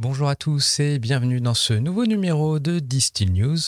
Bonjour 0.00 0.30
à 0.30 0.34
tous 0.34 0.80
et 0.80 0.98
bienvenue 0.98 1.42
dans 1.42 1.52
ce 1.52 1.74
nouveau 1.74 2.06
numéro 2.06 2.58
de 2.58 2.78
Distill 2.78 3.34
News, 3.34 3.58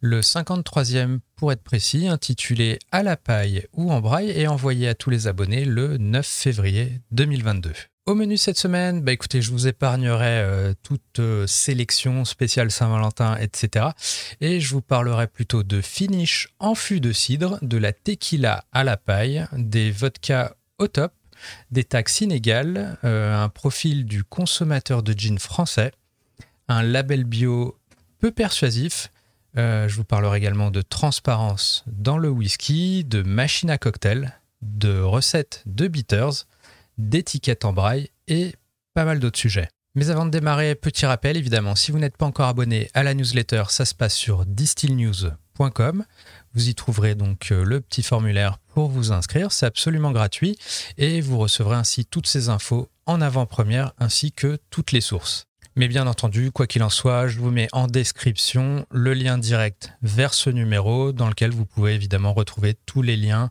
le 0.00 0.20
53e 0.22 1.18
pour 1.36 1.52
être 1.52 1.62
précis, 1.62 2.08
intitulé 2.08 2.78
À 2.92 3.02
la 3.02 3.18
paille 3.18 3.66
ou 3.74 3.92
en 3.92 4.00
braille 4.00 4.30
et 4.30 4.46
envoyé 4.46 4.88
à 4.88 4.94
tous 4.94 5.10
les 5.10 5.26
abonnés 5.26 5.66
le 5.66 5.98
9 5.98 6.26
février 6.26 7.02
2022. 7.10 7.72
Au 8.06 8.14
menu 8.14 8.38
cette 8.38 8.56
semaine, 8.56 9.02
bah 9.02 9.12
écoutez, 9.12 9.42
je 9.42 9.50
vous 9.50 9.68
épargnerai 9.68 10.38
euh, 10.38 10.72
toute 10.82 11.18
euh, 11.18 11.46
sélection 11.46 12.24
spéciale 12.24 12.70
Saint-Valentin, 12.70 13.36
etc. 13.36 13.88
Et 14.40 14.60
je 14.60 14.72
vous 14.72 14.80
parlerai 14.80 15.26
plutôt 15.26 15.62
de 15.62 15.82
finish 15.82 16.48
en 16.58 16.74
fût 16.74 17.00
de 17.00 17.12
cidre, 17.12 17.58
de 17.60 17.76
la 17.76 17.92
tequila 17.92 18.64
à 18.72 18.82
la 18.82 18.96
paille, 18.96 19.46
des 19.58 19.90
vodkas 19.90 20.54
au 20.78 20.88
top, 20.88 21.12
des 21.70 21.84
taxes 21.84 22.20
inégales, 22.20 22.98
euh, 23.04 23.34
un 23.34 23.48
profil 23.48 24.04
du 24.04 24.24
consommateur 24.24 25.02
de 25.02 25.12
gin 25.12 25.38
français, 25.38 25.92
un 26.68 26.82
label 26.82 27.24
bio 27.24 27.76
peu 28.18 28.30
persuasif. 28.30 29.10
je 29.56 29.94
vous 29.94 30.04
parlerai 30.04 30.38
également 30.38 30.70
de 30.70 30.80
transparence 30.80 31.84
dans 31.86 32.18
le 32.18 32.30
whisky, 32.30 33.04
de 33.04 33.22
machine 33.22 33.70
à 33.70 33.78
cocktail, 33.78 34.38
de 34.62 35.00
recettes 35.00 35.62
de 35.66 35.88
bitters 35.88 36.46
d'étiquettes 36.98 37.64
en 37.64 37.72
braille 37.72 38.10
et 38.28 38.54
pas 38.94 39.04
mal 39.04 39.18
d'autres 39.18 39.38
sujets. 39.38 39.68
Mais 39.94 40.08
avant 40.08 40.24
de 40.24 40.30
démarrer, 40.30 40.74
petit 40.74 41.04
rappel 41.04 41.36
évidemment, 41.36 41.74
si 41.74 41.92
vous 41.92 41.98
n'êtes 41.98 42.16
pas 42.16 42.24
encore 42.24 42.48
abonné 42.48 42.88
à 42.94 43.02
la 43.02 43.12
newsletter, 43.12 43.64
ça 43.68 43.84
se 43.84 43.94
passe 43.94 44.14
sur 44.14 44.46
distillnews.com. 44.46 46.04
Vous 46.54 46.68
y 46.68 46.74
trouverez 46.74 47.14
donc 47.14 47.52
euh, 47.52 47.62
le 47.62 47.82
petit 47.82 48.02
formulaire 48.02 48.58
pour 48.72 48.88
vous 48.88 49.12
inscrire, 49.12 49.52
c'est 49.52 49.66
absolument 49.66 50.10
gratuit 50.10 50.56
et 50.96 51.20
vous 51.20 51.38
recevrez 51.38 51.76
ainsi 51.76 52.06
toutes 52.06 52.26
ces 52.26 52.48
infos 52.48 52.88
en 53.04 53.20
avant-première 53.20 53.92
ainsi 53.98 54.32
que 54.32 54.58
toutes 54.70 54.92
les 54.92 55.02
sources. 55.02 55.44
Mais 55.76 55.88
bien 55.88 56.06
entendu, 56.06 56.50
quoi 56.52 56.66
qu'il 56.66 56.82
en 56.82 56.90
soit, 56.90 57.28
je 57.28 57.38
vous 57.38 57.50
mets 57.50 57.68
en 57.72 57.86
description 57.86 58.86
le 58.90 59.12
lien 59.12 59.36
direct 59.36 59.92
vers 60.00 60.32
ce 60.32 60.48
numéro 60.48 61.12
dans 61.12 61.28
lequel 61.28 61.50
vous 61.50 61.66
pouvez 61.66 61.94
évidemment 61.94 62.32
retrouver 62.32 62.74
tous 62.86 63.02
les 63.02 63.16
liens 63.16 63.50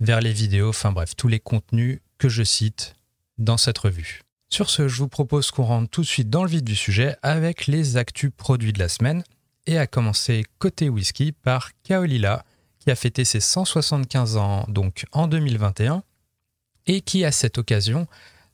vers 0.00 0.22
les 0.22 0.32
vidéos, 0.32 0.70
enfin 0.70 0.90
bref, 0.90 1.16
tous 1.16 1.28
les 1.28 1.40
contenus 1.40 2.00
que 2.16 2.30
je 2.30 2.42
cite 2.42 2.96
dans 3.36 3.58
cette 3.58 3.78
revue. 3.78 4.22
Sur 4.52 4.68
ce, 4.68 4.86
je 4.86 4.98
vous 4.98 5.08
propose 5.08 5.50
qu'on 5.50 5.62
rentre 5.62 5.88
tout 5.88 6.02
de 6.02 6.06
suite 6.06 6.28
dans 6.28 6.44
le 6.44 6.50
vif 6.50 6.62
du 6.62 6.76
sujet 6.76 7.16
avec 7.22 7.66
les 7.66 7.96
actus 7.96 8.30
produits 8.36 8.74
de 8.74 8.78
la 8.78 8.90
semaine 8.90 9.24
et 9.66 9.78
à 9.78 9.86
commencer 9.86 10.44
côté 10.58 10.90
whisky 10.90 11.32
par 11.32 11.70
Kaolila 11.84 12.44
qui 12.78 12.90
a 12.90 12.94
fêté 12.94 13.24
ses 13.24 13.40
175 13.40 14.36
ans 14.36 14.66
donc 14.68 15.06
en 15.12 15.26
2021 15.26 16.02
et 16.86 17.00
qui 17.00 17.24
à 17.24 17.32
cette 17.32 17.56
occasion 17.56 18.06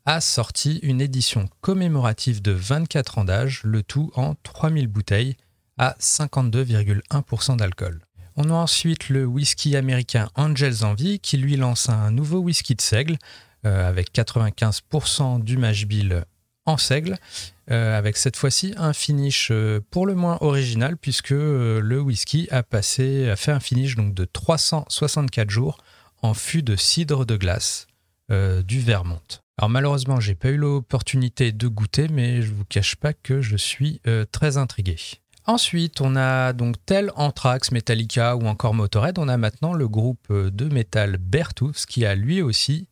a 0.07 0.21
sorti 0.21 0.79
une 0.85 1.01
édition 1.01 1.49
commémorative 1.63 2.43
de 2.43 2.53
24 2.53 3.19
ans 3.19 3.25
d'âge, 3.25 3.63
le 3.65 3.83
tout 3.83 4.13
en 4.15 4.37
3000 4.45 4.87
bouteilles 4.87 5.37
à 5.79 5.97
52,1% 5.99 7.57
d'alcool. 7.57 8.05
On 8.37 8.51
a 8.51 8.55
ensuite 8.55 9.09
le 9.09 9.27
whisky 9.27 9.75
américain 9.75 10.31
Angel's 10.37 10.85
Envy 10.85 11.19
qui 11.19 11.39
lui 11.39 11.57
lance 11.57 11.89
un 11.89 12.13
nouveau 12.13 12.39
whisky 12.39 12.77
de 12.77 12.83
seigle 12.83 13.19
avec 13.69 14.15
95% 14.15 15.43
du 15.43 15.57
mash 15.57 15.87
bill 15.87 16.25
en 16.69 16.77
seigle, 16.77 17.19
euh, 17.71 17.97
avec 17.97 18.17
cette 18.17 18.37
fois-ci 18.37 18.75
un 18.77 18.93
finish 18.93 19.49
euh, 19.51 19.81
pour 19.91 20.07
le 20.07 20.15
moins 20.15 20.39
original 20.41 20.97
puisque 20.97 21.31
le 21.31 22.01
whisky 22.01 22.47
a 22.51 22.63
passé, 22.63 23.29
a 23.29 23.37
fait 23.37 23.53
un 23.53 23.61
finish 23.61 23.97
donc 23.97 24.15
de 24.15 24.25
364 24.25 25.51
jours 25.51 25.79
en 26.23 26.35
fût 26.35 26.63
de 26.63 26.77
cidre 26.77 27.25
de 27.25 27.37
glace 27.37 27.87
du 28.31 28.81
Vermont. 28.81 29.23
Alors 29.57 29.71
malheureusement, 29.71 30.21
j'ai 30.21 30.35
pas 30.35 30.51
eu 30.51 30.59
l'opportunité 30.59 31.51
de 31.51 31.67
goûter, 31.67 32.09
mais 32.09 32.43
je 32.43 32.53
vous 32.53 32.67
cache 32.67 32.97
pas 32.97 33.15
que 33.15 33.41
je 33.41 33.57
suis 33.57 34.03
très 34.33 34.59
intrigué. 34.59 34.97
Ensuite, 35.47 36.03
on 36.03 36.15
a 36.15 36.53
donc 36.53 36.77
tel 36.85 37.11
Anthrax, 37.17 37.71
Metallica 37.73 38.37
ou 38.37 38.47
encore 38.47 38.75
Motorhead. 38.75 39.19
On 39.19 39.29
a 39.29 39.39
maintenant 39.39 39.73
le 39.73 39.89
groupe 39.89 40.31
de 40.31 40.65
métal 40.67 41.17
Bertous 41.17 41.87
qui 41.89 42.05
a 42.05 42.15
lui 42.15 42.43
aussi 42.43 42.87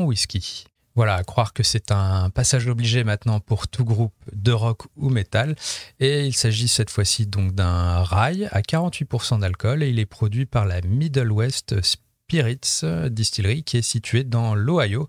whisky. 0.00 0.64
Voilà, 0.94 1.14
à 1.14 1.24
croire 1.24 1.54
que 1.54 1.62
c'est 1.62 1.90
un 1.90 2.28
passage 2.28 2.66
obligé 2.66 3.02
maintenant 3.02 3.40
pour 3.40 3.66
tout 3.66 3.84
groupe 3.84 4.14
de 4.32 4.52
rock 4.52 4.82
ou 4.96 5.08
métal. 5.08 5.56
Et 6.00 6.26
il 6.26 6.34
s'agit 6.34 6.68
cette 6.68 6.90
fois-ci 6.90 7.26
donc 7.26 7.54
d'un 7.54 8.02
rail 8.02 8.48
à 8.52 8.60
48% 8.60 9.40
d'alcool 9.40 9.82
et 9.82 9.88
il 9.88 9.98
est 9.98 10.06
produit 10.06 10.44
par 10.44 10.66
la 10.66 10.82
Middle 10.82 11.32
West 11.32 11.76
Spirits 11.82 12.82
Distillery 13.10 13.62
qui 13.62 13.78
est 13.78 13.82
située 13.82 14.24
dans 14.24 14.54
l'Ohio. 14.54 15.06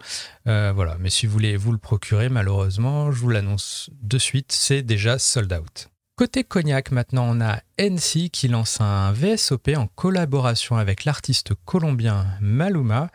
Euh, 0.48 0.72
voilà, 0.74 0.98
mais 1.00 1.10
si 1.10 1.26
vous 1.26 1.34
voulez 1.34 1.58
vous 1.58 1.74
le 1.74 1.78
procurer, 1.78 2.30
malheureusement, 2.30 3.12
je 3.12 3.20
vous 3.20 3.30
l'annonce 3.30 3.90
de 4.02 4.18
suite, 4.18 4.54
c'est 4.54 4.84
déjà 4.84 5.20
sold 5.20 5.52
out. 5.52 5.93
Côté 6.16 6.44
cognac, 6.44 6.92
maintenant, 6.92 7.26
on 7.28 7.42
a 7.42 7.62
NC 7.80 8.30
qui 8.32 8.48
lance 8.48 8.80
un 8.80 9.12
VSOP 9.14 9.70
en 9.76 9.88
collaboration 9.88 10.78
avec 10.78 11.06
l'artiste 11.06 11.56
colombien 11.66 12.28
Maluma. 12.40 13.10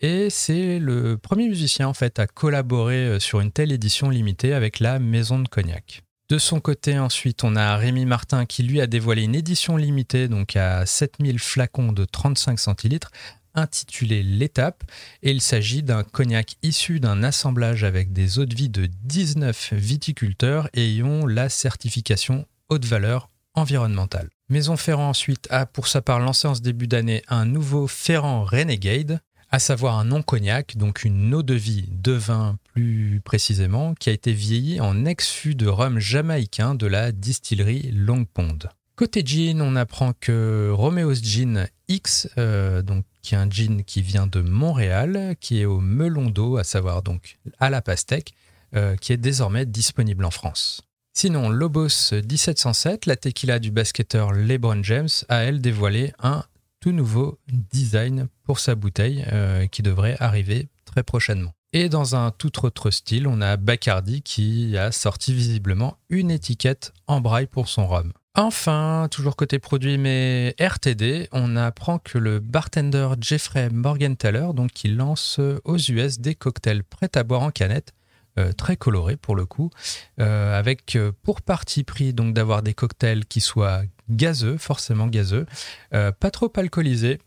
Et 0.00 0.30
c'est 0.30 0.78
le 0.78 1.18
premier 1.18 1.48
musicien, 1.48 1.88
en 1.88 1.94
fait, 1.94 2.20
à 2.20 2.28
collaborer 2.28 3.06
euh, 3.06 3.18
sur 3.18 3.40
une 3.40 3.50
telle 3.50 3.72
édition 3.72 4.08
limitée 4.08 4.54
avec 4.54 4.78
la 4.78 5.00
maison 5.00 5.40
de 5.40 5.48
cognac. 5.48 6.04
De 6.30 6.38
son 6.38 6.60
côté, 6.60 6.96
ensuite, 6.96 7.42
on 7.42 7.56
a 7.56 7.76
Rémi 7.76 8.06
Martin 8.06 8.46
qui, 8.46 8.62
lui, 8.62 8.80
a 8.80 8.86
dévoilé 8.86 9.24
une 9.24 9.34
édition 9.34 9.76
limitée, 9.76 10.28
donc 10.28 10.54
à 10.54 10.86
7000 10.86 11.40
flacons 11.40 11.90
de 11.90 12.04
35 12.04 12.60
centilitres, 12.60 13.10
intitulée 13.54 14.22
L'étape. 14.22 14.84
Et 15.22 15.30
il 15.30 15.40
s'agit 15.40 15.82
d'un 15.82 16.02
cognac 16.02 16.56
issu 16.62 17.00
d'un 17.00 17.22
assemblage 17.22 17.84
avec 17.84 18.12
des 18.12 18.38
eaux 18.38 18.46
de 18.46 18.54
vie 18.54 18.68
de 18.68 18.86
19 19.04 19.74
viticulteurs 19.74 20.68
ayant 20.74 21.26
la 21.26 21.48
certification 21.48 22.46
haute 22.68 22.84
valeur 22.84 23.30
environnementale. 23.54 24.28
Maison 24.48 24.76
Ferrand 24.76 25.08
ensuite 25.08 25.46
a 25.50 25.66
pour 25.66 25.88
sa 25.88 26.02
part 26.02 26.20
lancé 26.20 26.46
en 26.46 26.54
ce 26.54 26.60
début 26.60 26.86
d'année 26.86 27.22
un 27.28 27.46
nouveau 27.46 27.86
Ferrand 27.86 28.44
Renegade, 28.44 29.20
à 29.50 29.58
savoir 29.58 29.98
un 29.98 30.04
non-cognac, 30.04 30.76
donc 30.76 31.04
une 31.04 31.32
eau 31.32 31.42
de 31.42 31.54
vie 31.54 31.88
de 31.88 32.12
vin 32.12 32.58
plus 32.72 33.20
précisément, 33.24 33.94
qui 33.94 34.10
a 34.10 34.12
été 34.12 34.32
vieilli 34.32 34.80
en 34.80 35.04
ex-fût 35.04 35.54
de 35.54 35.68
rhum 35.68 35.98
jamaïcain 35.98 36.74
de 36.74 36.86
la 36.86 37.12
distillerie 37.12 37.90
Long 37.92 38.24
Pond. 38.24 38.58
Côté 38.96 39.22
gin, 39.26 39.60
on 39.60 39.74
apprend 39.74 40.12
que 40.12 40.70
Romeo's 40.72 41.20
Gin 41.20 41.66
X, 41.88 42.28
euh, 42.38 42.80
donc, 42.80 43.04
qui 43.22 43.34
est 43.34 43.38
un 43.38 43.50
gin 43.50 43.82
qui 43.82 44.02
vient 44.02 44.28
de 44.28 44.40
Montréal, 44.40 45.34
qui 45.40 45.60
est 45.60 45.64
au 45.64 45.80
melon 45.80 46.30
d'eau, 46.30 46.58
à 46.58 46.64
savoir 46.64 47.02
donc 47.02 47.38
à 47.58 47.70
la 47.70 47.82
pastèque, 47.82 48.34
euh, 48.76 48.94
qui 48.94 49.12
est 49.12 49.16
désormais 49.16 49.66
disponible 49.66 50.24
en 50.24 50.30
France. 50.30 50.82
Sinon, 51.12 51.48
Lobos 51.48 52.12
1707, 52.12 53.06
la 53.06 53.16
tequila 53.16 53.58
du 53.58 53.72
basketteur 53.72 54.32
LeBron 54.32 54.84
James, 54.84 55.08
a 55.28 55.38
elle 55.38 55.60
dévoilé 55.60 56.12
un 56.20 56.44
tout 56.78 56.92
nouveau 56.92 57.40
design 57.48 58.28
pour 58.44 58.60
sa 58.60 58.76
bouteille 58.76 59.24
euh, 59.32 59.66
qui 59.66 59.82
devrait 59.82 60.16
arriver 60.20 60.68
très 60.84 61.02
prochainement. 61.02 61.52
Et 61.72 61.88
dans 61.88 62.14
un 62.14 62.30
tout 62.30 62.64
autre 62.64 62.92
style, 62.92 63.26
on 63.26 63.40
a 63.40 63.56
Bacardi 63.56 64.22
qui 64.22 64.78
a 64.78 64.92
sorti 64.92 65.34
visiblement 65.34 65.96
une 66.10 66.30
étiquette 66.30 66.92
en 67.08 67.20
braille 67.20 67.48
pour 67.48 67.68
son 67.68 67.88
rhum. 67.88 68.12
Enfin, 68.36 69.06
toujours 69.12 69.36
côté 69.36 69.60
produit 69.60 69.96
mais 69.96 70.56
RTD, 70.58 71.28
on 71.30 71.54
apprend 71.54 72.00
que 72.00 72.18
le 72.18 72.40
bartender 72.40 73.10
Jeffrey 73.20 73.70
Morgenthaler, 73.70 74.48
donc 74.54 74.72
qui 74.72 74.88
lance 74.88 75.38
aux 75.62 75.76
US 75.76 76.18
des 76.18 76.34
cocktails 76.34 76.82
prêts 76.82 77.10
à 77.14 77.22
boire 77.22 77.42
en 77.42 77.52
canette, 77.52 77.92
euh, 78.36 78.52
très 78.52 78.76
coloré 78.76 79.16
pour 79.16 79.36
le 79.36 79.46
coup, 79.46 79.70
euh, 80.18 80.58
avec 80.58 80.96
euh, 80.96 81.12
pour 81.22 81.42
parti 81.42 81.84
pris 81.84 82.12
donc 82.12 82.34
d'avoir 82.34 82.64
des 82.64 82.74
cocktails 82.74 83.24
qui 83.26 83.40
soient 83.40 83.82
gazeux, 84.10 84.58
forcément 84.58 85.06
gazeux, 85.06 85.46
pas 85.92 86.30
trop 86.32 86.52
alcoolisés, 86.56 87.20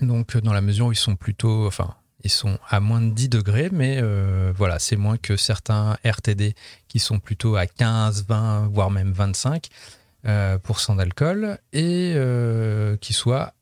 donc 0.00 0.36
dans 0.36 0.52
la 0.52 0.60
mesure 0.60 0.86
où 0.86 0.92
ils 0.92 0.96
sont 0.96 1.16
plutôt, 1.16 1.66
enfin 1.66 1.96
ils 2.22 2.30
sont 2.30 2.60
à 2.68 2.78
moins 2.78 3.00
de 3.00 3.10
10 3.10 3.28
degrés, 3.28 3.68
mais 3.72 4.00
voilà, 4.52 4.78
c'est 4.78 4.96
moins 4.96 5.18
que 5.18 5.36
certains 5.36 5.96
RTD 6.04 6.54
qui 6.86 7.00
sont 7.00 7.18
plutôt 7.18 7.56
à 7.56 7.66
15, 7.66 8.24
20, 8.28 8.68
voire 8.68 8.92
même 8.92 9.10
25 9.12 9.68
d'alcool 10.24 11.58
et 11.72 12.14
qui 13.00 13.12
soient 13.12 13.54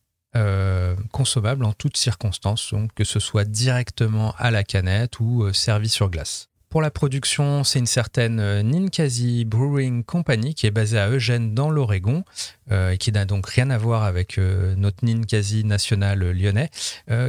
consommables 1.12 1.64
en 1.64 1.72
toutes 1.72 1.96
circonstances, 1.96 2.74
que 2.94 3.04
ce 3.04 3.20
soit 3.20 3.44
directement 3.44 4.34
à 4.38 4.50
la 4.50 4.64
canette 4.64 5.20
ou 5.20 5.52
servi 5.52 5.88
sur 5.88 6.10
glace. 6.10 6.50
Pour 6.70 6.82
la 6.82 6.92
production, 6.92 7.64
c'est 7.64 7.80
une 7.80 7.86
certaine 7.86 8.38
euh, 8.38 8.62
Ninkasi 8.62 9.44
Brewing 9.44 10.04
Company 10.04 10.54
qui 10.54 10.68
est 10.68 10.70
basée 10.70 11.00
à 11.00 11.10
Eugène 11.10 11.52
dans 11.52 11.68
l'Oregon 11.68 12.22
euh, 12.70 12.90
et 12.90 12.96
qui 12.96 13.10
n'a 13.10 13.24
donc 13.24 13.48
rien 13.48 13.70
à 13.70 13.76
voir 13.76 14.04
avec 14.04 14.38
euh, 14.38 14.76
notre 14.76 15.04
Ninkasi 15.04 15.64
national 15.64 16.20
lyonnais 16.30 16.70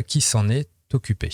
qui 0.06 0.22
s'en 0.22 0.48
est 0.48 0.70
occupé. 0.94 1.30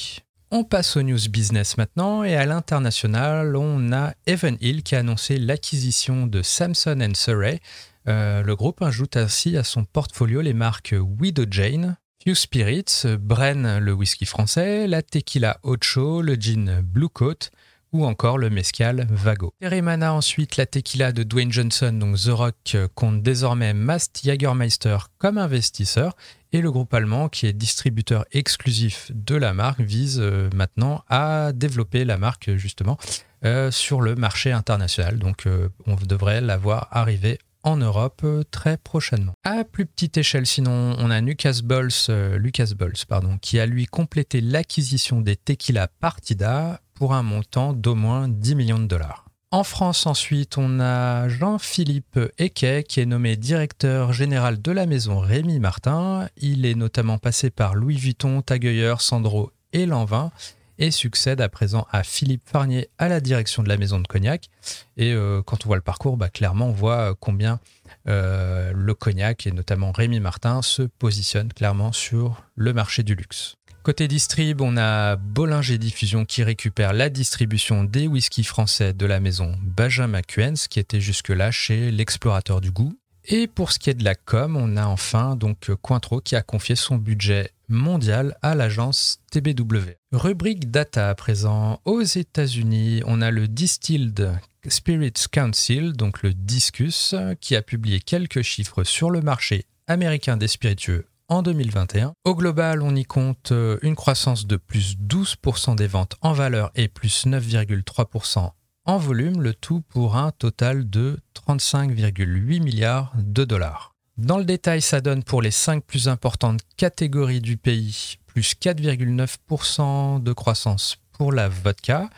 On 0.50 0.64
passe 0.64 0.96
aux 0.96 1.02
news 1.02 1.20
business 1.30 1.78
maintenant 1.78 2.24
et 2.24 2.38
à 2.38 2.46
l'international, 2.46 3.58
on 3.58 3.92
a 3.92 4.14
Evan 4.28 4.58
Hill 4.62 4.82
qui 4.82 4.96
a 4.96 5.00
annoncé 5.00 5.38
l'acquisition 5.38 6.26
de 6.26 6.42
Samson 6.42 6.98
Surrey. 7.16 7.60
le 8.06 8.54
groupe 8.54 8.82
ajoute 8.82 9.18
ainsi 9.18 9.58
à 9.58 9.66
son 9.66 9.84
portfolio 9.84 10.40
les 10.40 10.54
marques 10.54 10.96
Widow 10.98 11.44
Jane, 11.52 11.98
Few 12.24 12.34
Spirits, 12.34 13.04
Bren 13.20 13.80
le 13.80 13.92
whisky 13.92 14.26
français, 14.26 14.88
la 14.88 15.02
tequila 15.02 15.60
Ocho, 15.64 16.22
le 16.22 16.36
gin 16.36 16.82
Blue 16.82 17.10
Coat, 17.10 17.50
ou 17.98 18.06
encore 18.06 18.38
le 18.38 18.52
Mescal 18.52 19.08
Vago. 19.10 19.54
Teremana 19.60 20.14
ensuite, 20.14 20.58
la 20.58 20.68
tequila 20.68 21.12
de 21.12 21.24
Dwayne 21.24 21.52
Johnson, 21.52 21.92
donc 21.94 22.18
The 22.18 22.30
Rock, 22.30 22.78
compte 22.94 23.24
désormais 23.24 23.74
Mast 23.74 24.22
Jagermeister 24.24 24.98
comme 25.18 25.40
investisseur 25.40 26.16
et 26.54 26.62
le 26.62 26.72
groupe 26.72 26.94
allemand, 26.94 27.28
qui 27.28 27.48
est 27.48 27.54
distributeur 27.54 28.26
exclusif 28.32 29.12
de 29.14 29.36
la 29.36 29.54
marque, 29.54 29.82
vise 29.82 30.20
euh, 30.22 30.50
maintenant 30.54 31.04
à 31.10 31.52
développer 31.54 32.06
la 32.06 32.18
marque 32.18 32.56
justement 32.56 32.98
euh, 33.46 33.72
sur 33.72 34.02
le 34.02 34.16
marché 34.16 34.52
international. 34.52 35.18
Donc 35.18 35.48
euh, 35.48 35.70
on 35.88 35.96
devrait 35.96 36.42
la 36.42 36.58
voir 36.58 36.88
arriver 36.92 37.40
en 37.64 37.78
Europe 37.78 38.26
très 38.52 38.78
prochainement. 38.78 39.34
À 39.44 39.64
plus 39.64 39.88
petite 39.88 40.18
échelle, 40.18 40.46
sinon, 40.46 40.96
on 41.00 41.10
a 41.10 41.20
Lucas 41.20 41.60
Bols, 41.64 41.90
Lucas 42.38 42.72
Bols 42.78 42.94
pardon, 43.10 43.38
qui 43.40 43.60
a 43.60 43.66
lui 43.66 43.88
complété 43.88 44.40
l'acquisition 44.40 45.20
des 45.20 45.36
Tequila 45.36 45.88
Partida 45.88 46.80
pour 46.98 47.14
un 47.14 47.24
montant 47.24 47.74
d'au 47.74 47.96
moins 47.96 48.28
10 48.28 48.56
millions 48.56 48.80
de 48.80 48.88
dollars. 48.88 49.26
En 49.52 49.64
France, 49.64 50.06
ensuite, 50.08 50.58
on 50.58 50.80
a 50.80 51.30
Jean-Philippe 51.30 52.20
Equet, 52.38 52.84
qui 52.84 53.00
est 53.00 53.06
nommé 53.06 53.38
directeur 53.38 54.12
général 54.12 54.62
de 54.62 54.72
la 54.72 54.86
maison 54.86 55.20
Rémy 55.20 55.60
Martin. 55.60 56.28
Il 56.38 56.66
est 56.66 56.76
notamment 56.76 57.18
passé 57.18 57.50
par 57.50 57.76
Louis 57.76 57.96
Vuitton, 57.96 58.42
Tag 58.42 58.68
Sandro 59.00 59.52
et 59.72 59.86
Lanvin 59.86 60.32
et 60.80 60.92
succède 60.92 61.40
à 61.42 61.50
présent 61.50 61.88
à 61.92 62.04
Philippe 62.04 62.50
Farnier 62.50 62.90
à 62.98 63.08
la 63.08 63.20
direction 63.20 63.64
de 63.64 63.70
la 63.70 63.78
maison 63.78 64.00
de 64.00 64.08
cognac. 64.08 64.50
Et 64.98 65.14
euh, 65.14 65.42
quand 65.42 65.66
on 65.66 65.68
voit 65.68 65.78
le 65.78 65.82
parcours, 65.82 66.18
bah, 66.18 66.30
clairement, 66.30 66.68
on 66.68 66.74
voit 66.74 67.16
combien 67.20 67.60
euh, 68.08 68.72
le 68.76 68.94
cognac 68.94 69.48
et 69.48 69.52
notamment 69.52 69.92
Rémy 69.92 70.20
Martin 70.20 70.62
se 70.62 70.84
positionnent 70.84 71.54
clairement 71.54 71.92
sur 71.92 72.44
le 72.56 72.74
marché 72.74 73.04
du 73.04 73.16
luxe. 73.16 73.56
Côté 73.88 74.10
distrib, 74.10 74.60
on 74.60 74.76
a 74.76 75.16
Bollinger 75.16 75.78
Diffusion 75.78 76.26
qui 76.26 76.44
récupère 76.44 76.92
la 76.92 77.08
distribution 77.08 77.86
des 77.86 78.06
whiskies 78.06 78.44
français 78.44 78.92
de 78.92 79.06
la 79.06 79.22
maison 79.22 79.56
Benjamin 79.64 80.20
Quens, 80.24 80.68
qui 80.68 80.82
était 80.82 81.00
jusque-là 81.00 81.52
chez 81.52 81.90
l'explorateur 81.90 82.60
du 82.60 82.70
goût. 82.70 83.00
Et 83.24 83.48
pour 83.48 83.72
ce 83.72 83.80
qui 83.80 83.90
est 83.90 83.94
de 83.94 84.04
la 84.04 84.16
com, 84.16 84.58
on 84.58 84.76
a 84.76 84.86
enfin 84.88 85.38
donc 85.38 85.74
Cointreau 85.82 86.20
qui 86.20 86.36
a 86.36 86.42
confié 86.42 86.76
son 86.76 86.98
budget 86.98 87.52
mondial 87.70 88.38
à 88.42 88.56
l'agence 88.56 89.22
TBW. 89.32 89.94
Rubrique 90.12 90.70
data 90.70 91.10
à 91.10 91.16
présent. 91.16 91.80
Aux 91.86 92.02
États-Unis, 92.02 93.04
on 93.06 93.22
a 93.22 93.32
le 93.32 93.48
Distilled 93.48 94.34
Spirits 94.68 95.28
Council, 95.32 95.94
donc 95.94 96.24
le 96.24 96.34
Discus, 96.34 97.16
qui 97.40 97.56
a 97.56 97.62
publié 97.62 98.02
quelques 98.02 98.42
chiffres 98.42 98.84
sur 98.84 99.12
le 99.12 99.22
marché 99.22 99.64
américain 99.88 100.36
des 100.36 100.50
spiritueux 100.50 101.06
en 101.30 101.42
2021. 101.42 102.14
Au 102.26 102.36
global, 102.36 102.82
on 102.82 102.96
y 102.96 103.04
compte 103.04 103.52
euh, 103.52 103.78
une 103.82 103.96
croissance 103.96 104.48
de 104.48 104.58
plus 104.58 104.98
12% 104.98 105.76
des 105.76 105.88
ventes 105.88 106.16
en 106.22 106.34
valeur 106.34 106.72
et 106.76 106.88
plus 106.88 107.26
9,3% 107.26 108.52
en 108.88 108.98
volume, 108.98 109.42
le 109.42 109.54
tout 109.54 109.82
pour 109.82 110.16
un 110.16 110.32
total 110.32 110.90
de 110.90 111.20
35,8 111.46 112.64
milliards 112.64 113.12
de 113.18 113.44
dollars. 113.44 113.94
Dans 114.18 114.38
le 114.38 114.46
détail, 114.46 114.82
ça 114.82 115.02
donne 115.02 115.24
pour 115.24 115.42
les 115.42 115.52
5 115.52 115.84
plus 115.84 116.08
importantes 116.08 116.62
catégories 116.78 117.42
du 117.42 117.58
pays 117.58 118.16
plus 118.26 118.54
4,9% 118.56 120.24
de 120.24 120.34
croissance 120.34 120.98
pour 121.12 121.34
la 121.34 121.50
vodka, 121.50 122.10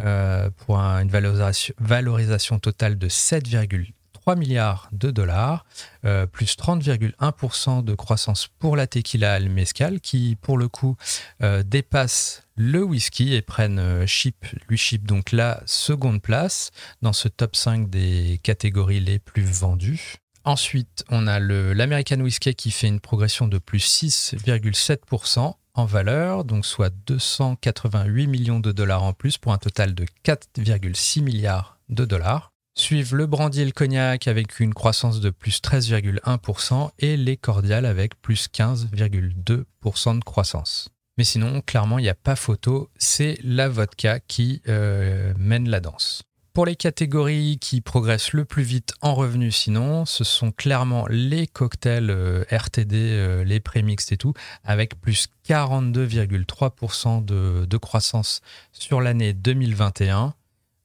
euh, 0.00 0.50
pour 0.50 0.78
une 0.78 1.08
valorisation, 1.08 2.58
totale 2.58 2.98
de 2.98 3.08
7,3%. 3.08 3.92
3 4.20 4.36
milliards 4.36 4.88
de 4.92 5.10
dollars, 5.10 5.64
euh, 6.04 6.26
plus 6.26 6.56
30,1% 6.56 7.82
de 7.82 7.94
croissance 7.94 8.48
pour 8.58 8.76
la 8.76 8.86
tequila 8.86 9.34
al 9.34 9.48
mezcal, 9.48 10.00
qui 10.00 10.36
pour 10.40 10.58
le 10.58 10.68
coup 10.68 10.96
euh, 11.42 11.62
dépasse 11.62 12.42
le 12.56 12.82
whisky 12.82 13.34
et 13.34 13.42
prennent 13.42 13.78
euh, 13.78 14.06
chip, 14.06 14.44
lui 14.68 14.76
chip 14.76 15.06
donc 15.06 15.32
la 15.32 15.62
seconde 15.64 16.20
place 16.20 16.70
dans 17.00 17.14
ce 17.14 17.28
top 17.28 17.56
5 17.56 17.88
des 17.88 18.38
catégories 18.42 19.00
les 19.00 19.18
plus 19.18 19.42
vendues. 19.42 20.16
Ensuite, 20.44 21.04
on 21.10 21.26
a 21.26 21.38
l'American 21.38 22.20
Whiskey 22.20 22.54
qui 22.54 22.70
fait 22.70 22.88
une 22.88 23.00
progression 23.00 23.46
de 23.46 23.58
plus 23.58 24.02
6,7% 24.02 25.54
en 25.74 25.84
valeur, 25.84 26.44
donc 26.44 26.66
soit 26.66 26.92
288 27.06 28.26
millions 28.26 28.60
de 28.60 28.72
dollars 28.72 29.02
en 29.02 29.12
plus 29.12 29.38
pour 29.38 29.52
un 29.52 29.58
total 29.58 29.94
de 29.94 30.06
4,6 30.24 31.22
milliards 31.22 31.78
de 31.88 32.04
dollars. 32.04 32.49
Suivent 32.80 33.14
le 33.14 33.26
brandy 33.26 33.60
et 33.60 33.66
le 33.66 33.72
cognac 33.72 34.26
avec 34.26 34.58
une 34.58 34.72
croissance 34.72 35.20
de 35.20 35.28
plus 35.28 35.60
13,1% 35.60 36.90
et 36.98 37.18
les 37.18 37.36
cordiales 37.36 37.84
avec 37.84 38.18
plus 38.22 38.48
15,2% 38.48 40.18
de 40.18 40.24
croissance. 40.24 40.88
Mais 41.18 41.24
sinon, 41.24 41.60
clairement, 41.60 41.98
il 41.98 42.04
n'y 42.04 42.08
a 42.08 42.14
pas 42.14 42.36
photo, 42.36 42.88
c'est 42.96 43.38
la 43.44 43.68
vodka 43.68 44.18
qui 44.20 44.62
euh, 44.66 45.34
mène 45.36 45.68
la 45.68 45.80
danse. 45.80 46.22
Pour 46.54 46.64
les 46.64 46.74
catégories 46.74 47.58
qui 47.60 47.82
progressent 47.82 48.32
le 48.32 48.46
plus 48.46 48.62
vite 48.62 48.94
en 49.02 49.14
revenus, 49.14 49.56
sinon, 49.56 50.06
ce 50.06 50.24
sont 50.24 50.50
clairement 50.50 51.06
les 51.10 51.46
cocktails 51.46 52.08
euh, 52.08 52.44
RTD, 52.50 52.96
euh, 52.96 53.44
les 53.44 53.60
prémixes 53.60 54.10
et 54.10 54.16
tout, 54.16 54.32
avec 54.64 54.98
plus 54.98 55.28
42,3% 55.46 57.26
de, 57.26 57.66
de 57.66 57.76
croissance 57.76 58.40
sur 58.72 59.02
l'année 59.02 59.34
2021. 59.34 60.34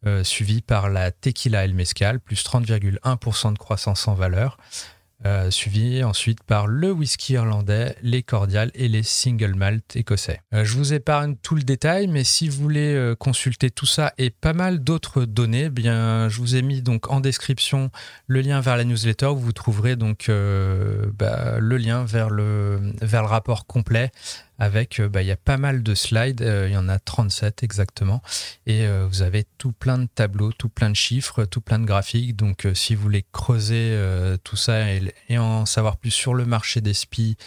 Euh, 0.08 0.24
suivi 0.24 0.62
par 0.62 0.90
la 0.90 1.12
tequila 1.12 1.66
el 1.66 1.74
mezcal, 1.74 2.20
plus 2.20 2.44
30,1% 2.44 3.54
de 3.54 3.58
croissance 3.58 4.08
en 4.08 4.14
valeur, 4.14 4.58
euh, 5.26 5.50
suivi 5.50 6.04
ensuite 6.04 6.44
par 6.44 6.68
le 6.68 6.92
whisky 6.92 7.34
irlandais, 7.34 7.96
les 8.04 8.22
cordiales 8.22 8.70
et 8.76 8.88
les 8.88 9.02
single 9.02 9.56
malt 9.56 9.96
écossais. 9.96 10.42
Euh, 10.54 10.64
je 10.64 10.76
vous 10.76 10.94
épargne 10.94 11.36
tout 11.42 11.56
le 11.56 11.64
détail, 11.64 12.06
mais 12.06 12.24
si 12.24 12.50
vous 12.50 12.62
voulez 12.62 13.16
consulter 13.18 13.72
tout 13.72 13.88
ça 13.88 14.14
et 14.20 14.30
pas 14.30 14.54
mal 14.54 14.84
d'autres 14.84 15.26
données, 15.26 15.66
eh 15.66 15.70
bien, 15.72 16.30
je 16.30 16.38
vous 16.38 16.56
ai 16.56 16.62
mis 16.62 16.84
donc 16.84 17.10
en 17.10 17.20
description 17.20 17.90
le 18.28 18.42
lien 18.42 18.62
vers 18.62 18.78
la 18.78 18.84
newsletter 18.84 19.28
où 19.28 19.38
vous 19.38 19.54
trouverez 19.54 19.96
donc 19.96 20.30
bah, 20.30 21.58
le 21.58 21.78
lien 21.78 22.06
le, 22.30 22.94
vers 23.02 23.24
le 23.24 23.28
rapport 23.28 23.66
complet 23.66 24.12
avec, 24.60 25.00
euh, 25.00 25.10
bah, 25.10 25.22
il 25.22 25.28
y 25.28 25.32
a 25.32 25.38
pas 25.38 25.58
mal 25.58 25.84
de 25.84 25.96
slides, 25.96 26.42
euh, 26.42 26.68
il 26.70 26.74
y 26.74 26.78
en 26.78 26.88
a 26.88 27.00
37 27.00 27.64
exactement, 27.64 28.22
et 28.66 28.86
euh, 28.86 29.08
vous 29.08 29.22
avez 29.22 29.46
tout 29.58 29.72
plein 29.72 29.98
de 29.98 30.08
tableaux, 30.14 30.52
tout 30.52 30.70
plein 30.70 30.90
de 30.90 30.96
chiffres, 30.96 31.46
tout 31.46 31.62
plein 31.62 31.80
de 31.80 31.86
graphiques. 31.86 32.36
Donc, 32.36 32.68
si 32.74 32.96
vous 32.96 33.02
voulez 33.02 33.26
creuser 33.32 33.98
tout 34.44 34.56
ça 34.56 34.92
et, 34.92 35.38
en 35.38 35.66
savoir 35.66 35.98
plus 35.98 36.12
sur 36.12 36.34
le 36.34 36.46
marché 36.46 36.82
des 36.82 36.94
SPI 36.94 37.38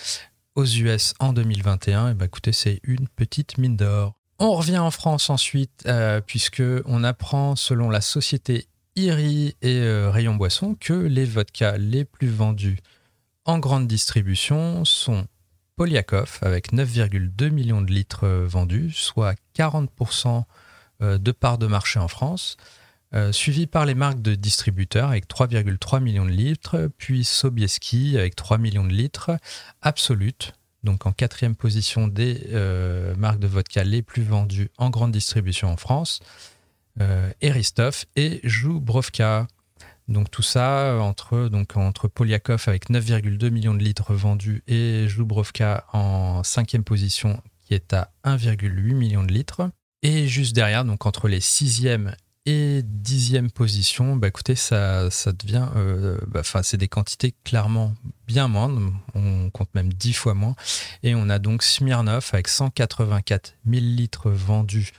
aux 0.55 0.65
US 0.65 1.15
en 1.21 1.33
2021, 1.33 2.11
et 2.11 2.15
bah, 2.15 2.27
écoutez, 2.27 2.53
c'est 2.53 2.81
une 2.83 3.09
petite 3.09 3.59
mine 3.59 3.77
d'or. 3.77 4.15
On 4.39 4.53
revient 4.53 4.79
en 4.79 4.91
France 4.91 5.31
ensuite, 5.31 5.89
puisque 6.27 6.63
on 6.85 7.05
apprend, 7.05 7.57
selon 7.57 7.91
la 7.91 8.01
société 8.01 8.67
IRI 8.97 9.57
et 9.63 9.81
Rayon 10.09 10.35
Boisson, 10.35 10.77
que 10.79 10.93
les 10.93 11.25
vodkas 11.25 11.79
les 11.79 12.05
plus 12.05 12.29
vendus 12.29 12.79
en 13.45 13.59
grande 13.59 13.87
distribution 13.87 14.85
sont 14.85 15.27
Polyakov 15.79 16.41
avec 16.43 16.73
9,2 16.73 17.51
millions 17.51 17.83
de 17.83 17.93
litres 17.93 18.25
euh, 18.25 18.47
vendus, 18.49 18.91
soit 18.91 19.37
40% 19.57 20.43
euh, 21.03 21.19
de 21.19 21.31
part 21.31 21.57
de 21.57 21.69
marché 21.69 22.01
en 22.01 22.09
France, 22.09 22.57
euh, 23.15 23.31
suivi 23.31 23.69
par 23.69 23.87
les 23.87 23.95
marques 23.95 24.21
de 24.21 24.35
distributeurs 24.35 25.11
avec 25.11 25.29
3,3 25.29 26.03
millions 26.03 26.25
de 26.25 26.33
litres, 26.33 26.91
puis 26.99 27.23
Sobieski 27.23 28.19
avec 28.19 28.35
3 28.35 28.59
millions 28.59 28.83
de 28.83 28.93
litres, 28.93 29.31
Absolute, 29.81 30.53
donc 30.83 31.07
en 31.07 31.13
quatrième 31.13 31.55
position 31.55 32.09
des 32.09 32.41
marques 33.17 33.39
de 33.39 33.47
vodka 33.47 33.85
les 33.85 34.03
plus 34.03 34.23
vendues 34.23 34.71
en 34.79 34.91
grande 34.91 35.13
distribution 35.13 35.69
en 35.69 35.77
France, 35.77 36.21
Eristoff 37.41 38.07
et 38.17 38.41
Joubrovka. 38.43 39.47
Donc 40.09 40.31
tout 40.31 40.43
ça 40.43 40.97
entre, 41.01 41.49
donc 41.49 41.77
entre 41.77 42.09
Polyakov 42.09 42.65
avec 42.67 42.89
9,2 42.89 43.51
millions 43.51 43.75
de 43.75 43.83
litres 43.83 44.15
vendus 44.15 44.63
et 44.67 45.07
Jubrovka 45.07 45.85
en 45.93 46.43
cinquième 46.43 46.85
position 46.85 47.43
qui 47.67 47.75
est 47.75 47.93
à 47.93 48.11
1,8 48.25 48.95
million 48.95 49.23
de 49.23 49.33
litres. 49.33 49.71
Et 50.03 50.27
juste 50.27 50.55
derrière, 50.55 50.85
donc 50.85 51.05
entre 51.05 51.29
les 51.29 51.41
sixième 51.41 52.15
et 52.47 52.81
dixième 52.83 53.51
position, 53.51 54.17
bah 54.17 54.29
écoutez, 54.29 54.55
ça, 54.55 55.11
ça 55.11 55.33
devient, 55.33 55.69
euh, 55.77 56.19
bah, 56.27 56.41
enfin 56.41 56.63
c'est 56.63 56.79
des 56.79 56.89
quantités 56.89 57.35
clairement 57.45 57.95
bien 58.27 58.49
moindres, 58.49 58.81
on 59.15 59.51
compte 59.51 59.69
même 59.75 59.93
10 59.93 60.15
fois 60.15 60.33
moins. 60.33 60.55
Et 61.03 61.15
on 61.15 61.29
a 61.29 61.39
donc 61.39 61.63
Smirnov 61.63 62.31
avec 62.33 62.49
184 62.49 63.55
000 63.69 63.85
litres 63.85 64.31
vendus 64.31 64.93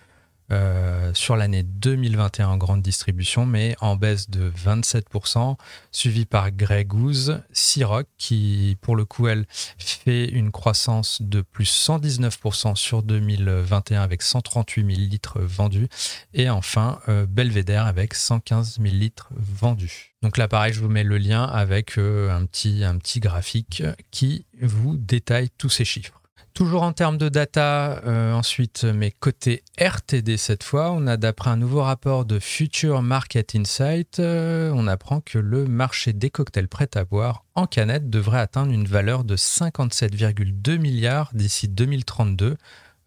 euh, 0.52 1.14
sur 1.14 1.36
l'année 1.36 1.64
2021 1.64 2.48
en 2.48 2.58
grande 2.58 2.82
distribution, 2.82 3.46
mais 3.46 3.76
en 3.82 3.96
baisse 3.96 4.30
de 4.30 4.52
27%, 4.52 5.58
suivi 5.92 6.26
par 6.26 6.52
Grey 6.52 6.86
Goose, 6.86 7.42
Ciroc, 7.52 8.08
qui 8.18 8.78
pour 8.82 8.96
le 8.96 9.06
coup, 9.06 9.28
elle 9.28 9.46
fait 9.78 10.28
une 10.28 10.52
croissance 10.52 11.22
de 11.22 11.42
plus 11.42 11.70
119% 11.70 12.76
sur 12.76 13.04
2021 13.04 14.02
avec 14.02 14.22
138 14.22 14.96
000 14.96 15.08
litres 15.08 15.40
vendus, 15.40 15.88
et 16.34 16.50
enfin 16.50 17.00
euh, 17.10 17.26
Belvedere 17.28 17.86
avec 17.86 18.14
115 18.14 18.80
000 18.82 18.96
litres 18.96 19.30
vendus. 19.36 20.16
Donc 20.22 20.38
là, 20.38 20.48
pareil, 20.48 20.74
je 20.74 20.82
vous 20.82 20.90
mets 20.90 21.04
le 21.04 21.18
lien 21.18 21.44
avec 21.44 21.98
euh, 21.98 22.30
un, 22.32 22.46
petit, 22.46 22.84
un 22.84 22.98
petit 22.98 23.20
graphique 23.20 23.84
qui 24.12 24.46
vous 24.62 24.98
détaille 24.98 25.50
tous 25.58 25.70
ces 25.70 25.86
chiffres. 25.86 26.19
Toujours 26.54 26.84
en 26.84 26.92
termes 26.92 27.18
de 27.18 27.30
data, 27.30 28.02
euh, 28.06 28.34
ensuite, 28.34 28.84
mais 28.84 29.12
côté 29.12 29.64
RTD 29.80 30.36
cette 30.36 30.64
fois, 30.64 30.92
on 30.92 31.08
a 31.08 31.16
d'après 31.16 31.52
un 31.52 31.58
nouveau 31.58 31.82
rapport 31.82 32.26
de 32.26 32.40
Future 32.40 33.02
Market 33.02 33.56
Insight, 33.56 34.20
euh, 34.20 34.72
on 34.76 34.88
apprend 34.88 35.22
que 35.22 35.38
le 35.38 35.66
marché 35.68 36.12
des 36.12 36.30
cocktails 36.30 36.68
prêts 36.68 36.90
à 36.96 37.06
boire 37.06 37.46
en 37.56 37.66
canette 37.66 38.10
devrait 38.10 38.40
atteindre 38.40 38.74
une 38.74 38.88
valeur 38.88 39.24
de 39.24 39.38
57,2 39.38 40.78
milliards 40.78 41.30
d'ici 41.34 41.70
2032 41.70 42.58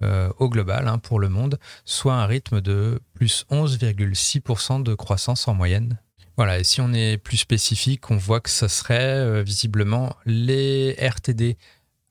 euh, 0.03 0.31
au 0.39 0.49
global 0.49 0.89
hein, 0.89 0.99
pour 0.99 1.21
le 1.21 1.29
monde, 1.29 1.59
soit 1.85 2.15
un 2.15 2.27
rythme 2.27 2.61
de 2.61 3.01
plus 3.13 3.45
11,6% 3.51 4.83
de 4.83 4.95
croissance 4.95 5.47
en 5.47 5.55
moyenne. 5.55 5.99
Voilà, 6.39 6.59
et 6.59 6.65
si 6.65 6.81
on 6.81 6.95
est 6.95 7.19
plus 7.19 7.37
spécifique, 7.37 8.11
on 8.11 8.17
voit 8.17 8.41
que 8.41 8.49
ça 8.49 8.69
serait 8.69 9.43
visiblement 9.43 10.17
les 10.25 10.97
RTD 10.99 11.59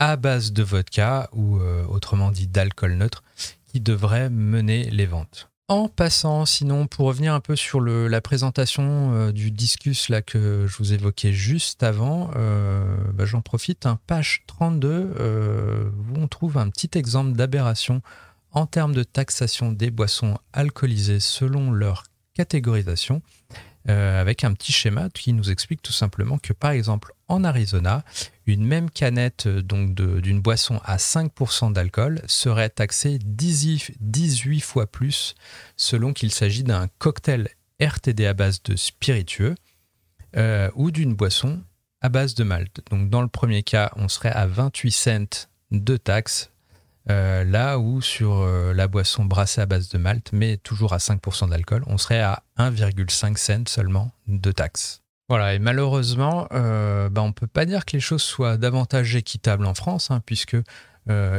à 0.01 0.15
base 0.15 0.51
de 0.51 0.63
vodka 0.63 1.29
ou 1.31 1.59
euh, 1.59 1.85
autrement 1.85 2.31
dit 2.31 2.47
d'alcool 2.47 2.93
neutre 2.93 3.23
qui 3.67 3.79
devrait 3.79 4.31
mener 4.31 4.89
les 4.89 5.05
ventes. 5.05 5.47
En 5.67 5.89
passant, 5.89 6.47
sinon, 6.47 6.87
pour 6.87 7.05
revenir 7.05 7.35
un 7.35 7.39
peu 7.39 7.55
sur 7.55 7.79
la 7.79 8.19
présentation 8.19 9.13
euh, 9.13 9.31
du 9.31 9.51
discus 9.51 10.09
là 10.09 10.23
que 10.23 10.65
je 10.67 10.77
vous 10.79 10.93
évoquais 10.93 11.31
juste 11.31 11.83
avant, 11.83 12.31
euh, 12.35 12.83
bah, 13.13 13.25
j'en 13.25 13.41
profite. 13.41 13.85
hein, 13.85 13.99
page 14.07 14.43
32, 14.47 15.13
où 16.09 16.19
on 16.19 16.27
trouve 16.27 16.57
un 16.57 16.71
petit 16.71 16.97
exemple 16.97 17.33
d'aberration 17.33 18.01
en 18.53 18.65
termes 18.65 18.95
de 18.95 19.03
taxation 19.03 19.71
des 19.71 19.91
boissons 19.91 20.39
alcoolisées 20.51 21.19
selon 21.19 21.71
leur 21.71 22.05
catégorisation. 22.33 23.21
Euh, 23.89 24.21
avec 24.21 24.43
un 24.43 24.53
petit 24.53 24.71
schéma 24.71 25.09
qui 25.11 25.33
nous 25.33 25.49
explique 25.49 25.81
tout 25.81 25.91
simplement 25.91 26.37
que 26.37 26.53
par 26.53 26.69
exemple 26.69 27.13
en 27.27 27.43
Arizona, 27.43 28.03
une 28.45 28.63
même 28.63 28.91
canette 28.91 29.47
euh, 29.47 29.63
donc 29.63 29.95
d'une 29.95 30.39
boisson 30.39 30.79
à 30.85 30.97
5% 30.97 31.73
d'alcool 31.73 32.21
serait 32.27 32.69
taxée 32.69 33.17
18 33.19 34.59
fois 34.59 34.85
plus 34.85 35.33
selon 35.77 36.13
qu'il 36.13 36.31
s'agit 36.31 36.63
d'un 36.63 36.89
cocktail 36.99 37.49
RTD 37.81 38.27
à 38.27 38.35
base 38.35 38.61
de 38.61 38.75
spiritueux 38.75 39.55
euh, 40.37 40.69
ou 40.75 40.91
d'une 40.91 41.15
boisson 41.15 41.63
à 42.01 42.09
base 42.09 42.35
de 42.35 42.43
malt. 42.43 42.81
Donc 42.91 43.09
dans 43.09 43.23
le 43.23 43.27
premier 43.27 43.63
cas, 43.63 43.91
on 43.95 44.07
serait 44.07 44.31
à 44.31 44.45
28 44.45 44.91
cents 44.91 45.47
de 45.71 45.97
taxes 45.97 46.50
euh, 47.09 47.43
là 47.43 47.79
où 47.79 47.99
sur 48.01 48.41
euh, 48.41 48.73
la 48.73 48.87
boisson 48.87 49.25
brassée 49.25 49.61
à 49.61 49.65
base 49.65 49.89
de 49.89 49.97
malt, 49.97 50.29
mais 50.33 50.57
toujours 50.57 50.93
à 50.93 50.97
5% 50.97 51.49
d'alcool, 51.49 51.83
on 51.87 51.97
serait 51.97 52.21
à 52.21 52.43
1,5 52.59 53.37
cent 53.37 53.67
seulement 53.67 54.11
de 54.27 54.51
taxes. 54.51 55.01
Voilà, 55.27 55.55
et 55.55 55.59
malheureusement, 55.59 56.47
euh, 56.51 57.09
bah, 57.09 57.23
on 57.23 57.29
ne 57.29 57.33
peut 57.33 57.47
pas 57.47 57.65
dire 57.65 57.85
que 57.85 57.93
les 57.93 58.01
choses 58.01 58.21
soient 58.21 58.57
davantage 58.57 59.15
équitables 59.15 59.65
en 59.65 59.73
France, 59.73 60.11
hein, 60.11 60.21
puisque 60.25 60.57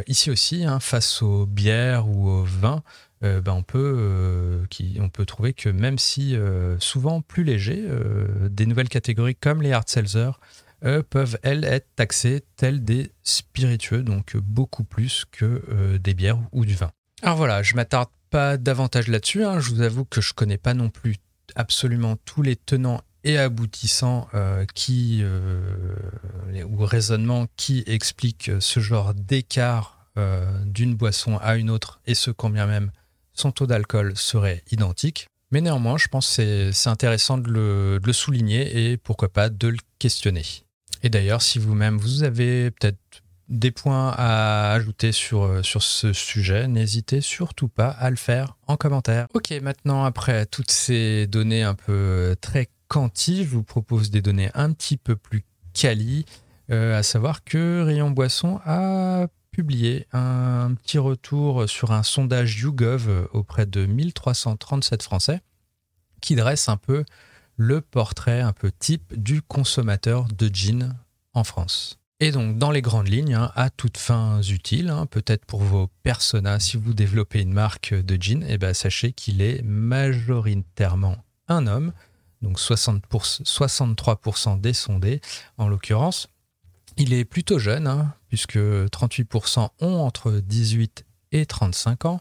ici 0.07 0.31
aussi, 0.31 0.65
hein, 0.65 0.81
face 0.81 1.23
aux 1.23 1.47
bières 1.47 2.07
ou 2.09 2.29
aux 2.29 2.45
vins, 2.45 2.83
bah, 3.23 3.55
on, 3.55 3.63
peut, 3.63 4.57
trouver 5.27 5.55
que 5.55 5.69
même 5.69 5.99
si 5.99 6.37
souvent 6.79 7.23
plus 7.23 7.45
légers, 7.45 7.89
des 8.51 8.67
nouvelles 8.67 8.91
catégories 8.91 9.37
comme 9.37 9.63
les 9.63 9.73
hard 9.73 9.89
seltzer, 9.89 10.33
peuvent, 11.09 11.39
elles, 11.43 11.65
être 11.65 11.89
taxées 11.97 12.43
telles 12.57 12.85
des 12.85 13.13
spiritueux, 13.23 14.03
donc 14.03 14.37
beaucoup 14.37 14.85
plus 14.85 15.25
que 15.31 15.63
euh, 15.69 15.99
des 15.99 16.15
bières 16.15 16.41
ou 16.53 16.65
du 16.65 16.75
vin. 16.75 16.91
Alors 17.23 17.37
voilà, 17.37 17.63
je 17.63 17.75
m'attarde 17.75 18.09
pas 18.31 18.57
davantage 18.57 19.09
là-dessus. 19.09 19.45
Hein. 19.45 19.61
Je 19.61 19.71
vous 19.71 19.83
avoue 19.83 20.05
que 20.05 20.21
je 20.21 20.35
connais 20.35 20.59
pas 20.59 20.75
non 20.75 20.91
plus 20.91 21.17
absolument 21.55 22.17
tous 22.25 22.43
les 22.43 22.57
tenants 22.57 23.03
et 23.25 23.39
aboutissants 23.39 24.29
euh, 24.35 24.65
qui 24.75 25.21
euh, 25.23 25.95
ou 26.65 26.85
raisonnements 26.85 27.47
qui 27.57 27.85
expliquent 27.87 28.51
ce 28.61 28.81
genre 28.81 29.15
d'écart 29.15 29.99
d'une 30.67 30.95
boisson 30.95 31.39
à 31.39 31.57
une 31.57 31.71
autre 31.71 32.03
et 32.05 32.15
ce 32.15 32.31
combien 32.31 32.67
même 32.67 32.91
son 33.33 33.51
taux 33.51 33.67
d'alcool 33.67 34.13
serait 34.15 34.63
identique. 34.71 35.27
Mais 35.53 35.61
néanmoins, 35.61 35.99
je 35.99 36.09
pense 36.09 36.37
que 36.37 36.71
c'est 36.73 36.89
intéressant 36.89 37.39
de 37.39 37.51
le, 38.03 38.13
souligner 38.13 38.93
et 38.93 38.97
pourquoi 38.97 39.31
pas 39.31 39.51
de 39.51 39.69
le 39.69 39.79
questionner. 39.99 40.45
Et 41.03 41.11
d'ailleurs, 41.11 41.43
si 41.43 41.59
vous-même, 41.59 41.99
vous 41.99 42.23
avez 42.23 42.71
peut-être 42.71 43.23
des 43.49 43.71
points 43.71 44.15
à 44.17 44.73
ajouter 44.73 45.13
sur, 45.13 45.43
euh, 45.43 45.63
sur 45.63 45.83
ce 45.83 46.13
sujet, 46.13 46.69
n'hésitez 46.69 47.21
surtout 47.21 47.69
pas 47.69 47.89
à 47.89 48.09
le 48.09 48.17
faire 48.17 48.57
en 48.67 48.77
commentaire. 48.77 49.27
Ok, 49.35 49.53
maintenant, 49.63 50.05
après 50.05 50.47
toutes 50.47 50.71
ces 50.71 51.27
données 51.27 51.63
un 51.63 51.75
peu 51.75 51.93
euh, 51.93 52.35
très 52.41 52.71
quanti, 52.89 53.45
je 53.45 53.51
vous 53.51 53.63
propose 53.63 54.11
des 54.11 54.23
données 54.23 54.51
un 54.55 54.73
petit 54.73 54.97
peu 54.97 55.17
plus 55.17 55.45
quali, 55.75 56.25
euh, 56.71 56.99
à 56.99 57.03
savoir 57.03 57.45
que 57.45 57.83
Rayon 57.83 58.11
Boisson 58.11 58.61
a 58.65 59.27
publié 59.51 60.07
un 60.13 60.73
petit 60.83 60.99
retour 60.99 61.69
sur 61.69 61.93
un 61.93 62.03
sondage 62.03 62.59
YouGov 62.61 63.29
auprès 63.33 63.67
de 63.67 63.85
1337 63.85 65.03
Français 65.03 65.41
qui 66.23 66.37
dresse 66.37 66.71
un 66.71 66.79
peu 66.79 67.05
le 67.57 67.81
portrait 67.81 68.41
un 68.41 68.53
peu 68.53 68.71
type 68.71 69.21
du 69.21 69.43
consommateur 69.43 70.27
de 70.27 70.49
jeans 70.53 70.97
en 71.35 71.45
France. 71.45 71.99
Et 72.21 72.31
donc, 72.31 72.57
dans 72.57 72.71
les 72.71 72.83
grandes 72.83 73.09
lignes, 73.09 73.35
hein, 73.35 73.51
à 73.57 73.69
toutes 73.69 73.99
fins 73.99 74.41
utiles, 74.43 74.91
hein, 74.91 75.07
peut-être 75.07 75.45
pour 75.45 75.61
vos 75.61 75.89
personas, 76.05 76.61
si 76.61 76.77
vous 76.77 76.95
développez 76.95 77.41
une 77.41 77.53
marque 77.53 77.95
de 77.95 78.17
jeans, 78.21 78.47
eh 78.49 78.59
ben, 78.59 78.75
sachez 78.75 79.13
qu'il 79.13 79.43
est 79.43 79.61
majoritairement 79.63 81.17
un 81.49 81.67
homme, 81.67 81.93
donc 82.43 82.61
63% 82.61 84.61
des 84.61 84.73
sondés 84.73 85.21
en 85.59 85.67
l'occurrence. 85.67 86.29
Il 86.97 87.13
est 87.13 87.25
plutôt 87.25 87.59
jeune, 87.59 87.89
hein, 87.89 88.15
puisque 88.29 88.57
38% 88.57 89.71
ont 89.81 89.97
entre 89.97 90.31
18 90.31 91.05
et 91.33 91.45
35 91.45 92.05
ans, 92.05 92.21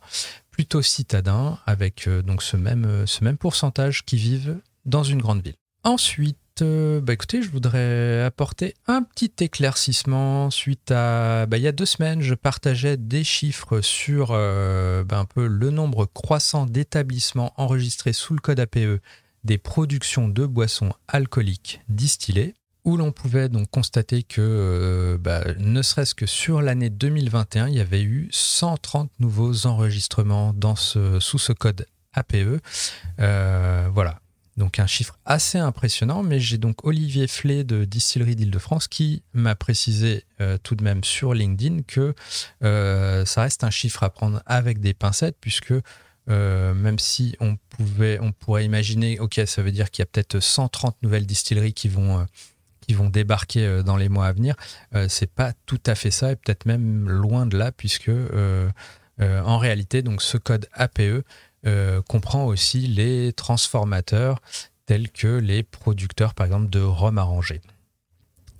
plutôt 0.49 0.81
citadin, 0.81 1.59
avec 1.67 2.07
euh, 2.07 2.23
donc 2.23 2.41
ce 2.41 2.57
même, 2.57 3.05
ce 3.05 3.23
même 3.23 3.37
pourcentage 3.37 4.03
qui 4.03 4.17
vivent 4.17 4.59
dans 4.85 5.03
une 5.03 5.21
grande 5.21 5.41
ville. 5.43 5.55
Ensuite, 5.83 6.37
euh, 6.61 7.01
bah 7.01 7.13
écoutez, 7.13 7.41
je 7.41 7.49
voudrais 7.49 8.21
apporter 8.21 8.75
un 8.87 9.01
petit 9.01 9.31
éclaircissement 9.39 10.51
suite 10.51 10.91
à. 10.91 11.45
Bah, 11.47 11.57
il 11.57 11.63
y 11.63 11.67
a 11.67 11.71
deux 11.71 11.85
semaines, 11.85 12.21
je 12.21 12.35
partageais 12.35 12.97
des 12.97 13.23
chiffres 13.23 13.81
sur 13.81 14.29
euh, 14.31 15.03
bah, 15.03 15.17
un 15.17 15.25
peu 15.25 15.47
le 15.47 15.71
nombre 15.71 16.05
croissant 16.05 16.65
d'établissements 16.67 17.53
enregistrés 17.57 18.13
sous 18.13 18.33
le 18.33 18.39
code 18.39 18.59
APE 18.59 19.01
des 19.43 19.57
productions 19.57 20.27
de 20.27 20.45
boissons 20.45 20.93
alcooliques 21.07 21.81
distillées, 21.89 22.53
où 22.85 22.95
l'on 22.95 23.11
pouvait 23.11 23.49
donc 23.49 23.67
constater 23.71 24.21
que, 24.21 24.39
euh, 24.39 25.17
bah, 25.17 25.43
ne 25.57 25.81
serait-ce 25.81 26.13
que 26.13 26.27
sur 26.27 26.61
l'année 26.61 26.91
2021, 26.91 27.69
il 27.69 27.75
y 27.75 27.79
avait 27.79 28.03
eu 28.03 28.27
130 28.31 29.09
nouveaux 29.19 29.65
enregistrements 29.65 30.53
dans 30.53 30.75
ce, 30.75 31.19
sous 31.19 31.39
ce 31.39 31.53
code 31.53 31.87
APE. 32.13 32.61
voilà. 33.17 34.19
Donc 34.57 34.79
un 34.79 34.87
chiffre 34.87 35.17
assez 35.25 35.57
impressionnant, 35.57 36.23
mais 36.23 36.39
j'ai 36.39 36.57
donc 36.57 36.85
Olivier 36.85 37.27
Flé 37.27 37.63
de 37.63 37.85
Distillerie 37.85 38.35
d'Île-de-France 38.35 38.87
qui 38.87 39.23
m'a 39.33 39.55
précisé 39.55 40.25
euh, 40.41 40.57
tout 40.61 40.75
de 40.75 40.83
même 40.83 41.03
sur 41.03 41.33
LinkedIn 41.33 41.83
que 41.87 42.13
euh, 42.63 43.25
ça 43.25 43.43
reste 43.43 43.63
un 43.63 43.69
chiffre 43.69 44.03
à 44.03 44.09
prendre 44.09 44.43
avec 44.45 44.79
des 44.81 44.93
pincettes, 44.93 45.37
puisque 45.39 45.73
euh, 46.29 46.73
même 46.73 46.99
si 46.99 47.35
on, 47.39 47.55
pouvait, 47.69 48.19
on 48.21 48.33
pourrait 48.33 48.65
imaginer, 48.65 49.19
ok, 49.19 49.41
ça 49.45 49.61
veut 49.61 49.71
dire 49.71 49.89
qu'il 49.89 50.01
y 50.01 50.03
a 50.03 50.07
peut-être 50.07 50.39
130 50.39 50.97
nouvelles 51.01 51.25
distilleries 51.25 51.73
qui 51.73 51.87
vont, 51.87 52.25
qui 52.81 52.93
vont 52.93 53.09
débarquer 53.09 53.81
dans 53.85 53.95
les 53.95 54.09
mois 54.09 54.27
à 54.27 54.33
venir, 54.33 54.55
c'est 55.07 55.31
pas 55.31 55.53
tout 55.65 55.81
à 55.85 55.95
fait 55.95 56.11
ça, 56.11 56.33
et 56.33 56.35
peut-être 56.35 56.65
même 56.65 57.09
loin 57.09 57.45
de 57.45 57.57
là, 57.57 57.71
puisque 57.71 58.11
en 59.19 59.57
réalité, 59.57 60.03
donc 60.03 60.21
ce 60.21 60.37
code 60.37 60.67
APE 60.73 61.23
euh, 61.65 62.01
comprend 62.01 62.45
aussi 62.45 62.81
les 62.87 63.33
transformateurs 63.33 64.39
tels 64.85 65.11
que 65.11 65.27
les 65.27 65.63
producteurs, 65.63 66.33
par 66.33 66.45
exemple, 66.45 66.69
de 66.69 66.79
rhum 66.79 67.17
arrangé. 67.17 67.61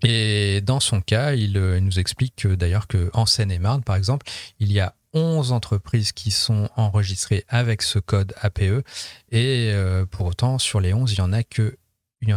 Et 0.04 0.62
dans 0.62 0.80
son 0.80 1.02
cas, 1.02 1.34
il, 1.34 1.58
euh, 1.58 1.80
nous 1.80 2.00
explique 2.00 2.48
d'ailleurs 2.48 2.88
qu'en 2.88 3.26
Seine-et-Marne, 3.26 3.84
par 3.84 3.96
exemple, 3.96 4.26
il 4.60 4.72
y 4.72 4.80
a 4.80 4.96
11 5.14 5.52
entreprises 5.52 6.12
qui 6.12 6.32
sont 6.32 6.70
enregistrées 6.76 7.44
avec 7.50 7.82
ce 7.82 8.00
code 8.00 8.34
APE. 8.42 8.86
Et 9.32 9.72
euh, 9.74 10.06
pour 10.06 10.28
autant, 10.28 10.58
sur 10.58 10.80
les 10.80 10.94
11, 10.94 11.12
il 11.12 11.16
n'y 11.16 11.22
en 11.22 11.34
a 11.34 11.44
que, 11.44 11.78
il 12.22 12.30
y 12.30 12.34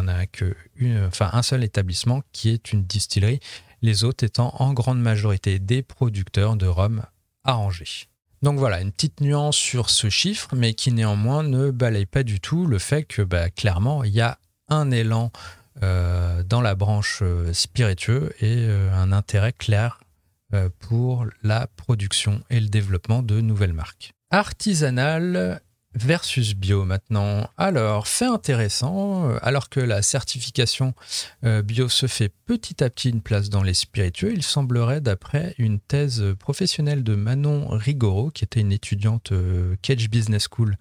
enfin, 1.07 1.31
un 1.33 1.43
seul 1.43 1.63
établissement 1.63 2.23
qui 2.33 2.51
est 2.51 2.73
une 2.73 2.85
distillerie, 2.85 3.41
les 3.83 4.03
autres 4.03 4.25
étant 4.25 4.55
en 4.59 4.73
grande 4.73 5.01
majorité 5.01 5.59
des 5.59 5.83
producteurs 5.83 6.57
de 6.57 6.67
rhum 6.67 7.03
arrangé. 7.45 8.09
Donc 8.45 8.59
voilà, 8.59 8.83
une 8.83 8.93
petite 8.93 9.23
nuance 9.23 9.57
sur 9.57 9.89
ce 9.89 10.11
chiffre, 10.11 10.51
mais 10.55 10.75
qui 10.75 10.93
néanmoins 10.93 11.43
ne 11.43 11.71
balaye 11.71 12.05
pas 12.05 12.23
du 12.23 12.41
tout 12.41 12.67
le 12.67 12.79
fait 12.79 13.05
que 13.05 13.23
bah, 13.23 13.49
clairement, 13.49 14.05
il 14.05 14.13
y 14.13 14.21
a 14.21 14.37
un 14.69 14.91
élan 14.91 15.33
euh, 15.83 16.43
dans 16.43 16.61
la 16.61 16.75
branche 16.75 17.21
euh, 17.23 17.55
spiritueux 17.55 18.35
et 18.41 18.59
euh, 18.59 18.93
un 18.93 19.13
intérêt 19.13 19.55
clair 19.55 19.99
pour 20.79 21.27
la 21.43 21.67
production 21.67 22.43
et 22.51 22.61
le 22.61 22.69
développement 22.69 23.23
de 23.23 23.41
nouvelles 23.41 23.73
marques. 23.73 24.13
Artisanal, 24.31 25.63
versus 25.95 26.55
bio 26.55 26.85
maintenant. 26.85 27.49
Alors, 27.57 28.09
fait 28.09 28.27
intéressant, 28.27 29.31
euh, 29.31 29.39
alors 29.43 29.69
que 29.69 29.81
la 29.81 30.03
certification 30.03 30.95
euh, 31.45 31.63
bio 31.63 31.89
se 31.89 32.07
fait 32.07 32.31
petit 32.47 32.83
à 32.83 32.91
petit 32.91 33.11
une 33.11 33.23
place 33.23 33.49
dans 33.49 33.63
les 33.63 33.75
spiritueux, 33.75 34.33
il 34.33 34.43
semblerait, 34.43 35.01
d'après 35.01 35.55
une 35.59 35.81
thèse 35.81 36.25
professionnelle 36.39 37.05
de 37.05 37.15
Manon 37.15 37.69
Rigoro, 37.69 38.31
qui 38.31 38.45
était 38.45 38.61
une 38.61 38.73
étudiante 38.73 39.33
euh, 39.33 39.77
Cage 39.83 40.11
Business 40.11 40.49
School 40.51 40.77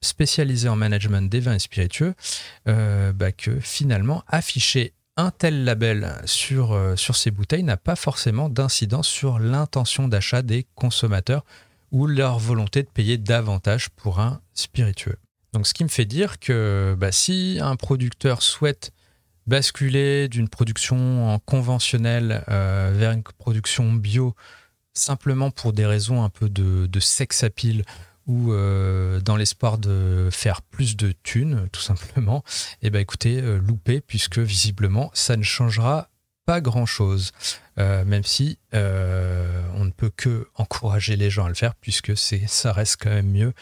spécialisée 0.00 0.68
en 0.68 0.76
management 0.76 1.28
des 1.28 1.40
vins 1.40 1.54
et 1.54 1.58
spiritueux, 1.58 2.14
bah, 2.66 3.32
que 3.32 3.58
finalement 3.58 4.22
afficher 4.28 4.92
un 5.16 5.30
tel 5.30 5.64
label 5.64 6.14
sur 6.26 6.76
ces 6.96 7.30
bouteilles 7.30 7.64
n'a 7.64 7.78
pas 7.78 7.96
forcément 7.96 8.48
d'incidence 8.48 9.08
sur 9.08 9.38
l'intention 9.38 10.06
d'achat 10.06 10.42
des 10.42 10.66
consommateurs 10.74 11.44
ou 11.92 12.06
leur 12.06 12.38
volonté 12.38 12.82
de 12.82 12.88
payer 12.88 13.18
davantage 13.18 13.90
pour 13.90 14.20
un 14.20 14.40
spiritueux. 14.54 15.16
Donc 15.52 15.66
ce 15.66 15.74
qui 15.74 15.84
me 15.84 15.88
fait 15.88 16.04
dire 16.04 16.38
que 16.38 16.96
bah, 16.98 17.12
si 17.12 17.58
un 17.62 17.76
producteur 17.76 18.42
souhaite 18.42 18.92
basculer 19.46 20.28
d'une 20.28 20.48
production 20.48 21.40
conventionnelle 21.44 22.44
euh, 22.48 22.92
vers 22.94 23.12
une 23.12 23.22
production 23.22 23.92
bio 23.92 24.34
simplement 24.92 25.50
pour 25.50 25.72
des 25.72 25.86
raisons 25.86 26.24
un 26.24 26.30
peu 26.30 26.48
de, 26.48 26.86
de 26.86 27.00
sex 27.00 27.44
appeal 27.44 27.84
ou 28.26 28.52
euh, 28.52 29.20
dans 29.20 29.36
l'espoir 29.36 29.78
de 29.78 30.28
faire 30.32 30.62
plus 30.62 30.96
de 30.96 31.12
thunes, 31.22 31.68
tout 31.70 31.80
simplement, 31.80 32.42
et 32.82 32.88
eh 32.88 32.90
ben 32.90 32.98
écoutez, 32.98 33.40
euh, 33.40 33.60
puisque 34.06 34.38
visiblement, 34.38 35.10
ça 35.14 35.36
ne 35.36 35.44
changera 35.44 36.10
grand-chose, 36.48 37.32
euh, 37.78 38.04
même 38.04 38.24
si 38.24 38.58
euh, 38.74 39.62
on 39.74 39.84
ne 39.84 39.90
peut 39.90 40.10
que 40.14 40.48
encourager 40.54 41.16
les 41.16 41.30
gens 41.30 41.46
à 41.46 41.48
le 41.48 41.54
faire, 41.54 41.74
puisque 41.74 42.16
c'est, 42.16 42.46
ça 42.46 42.72
reste 42.72 42.98
quand 43.02 43.10
même 43.10 43.30
mieux 43.30 43.52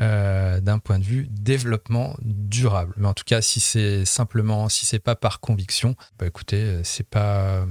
euh, 0.00 0.60
d'un 0.60 0.78
point 0.78 0.98
de 0.98 1.04
vue 1.04 1.28
développement 1.30 2.16
durable. 2.22 2.94
Mais 2.96 3.08
en 3.08 3.14
tout 3.14 3.24
cas, 3.24 3.40
si 3.40 3.60
c'est 3.60 4.04
simplement, 4.04 4.68
si 4.68 4.86
c'est 4.86 4.98
pas 4.98 5.16
par 5.16 5.40
conviction, 5.40 5.94
bah 6.18 6.26
écoutez, 6.26 6.80
c'est 6.84 7.08
pas, 7.08 7.64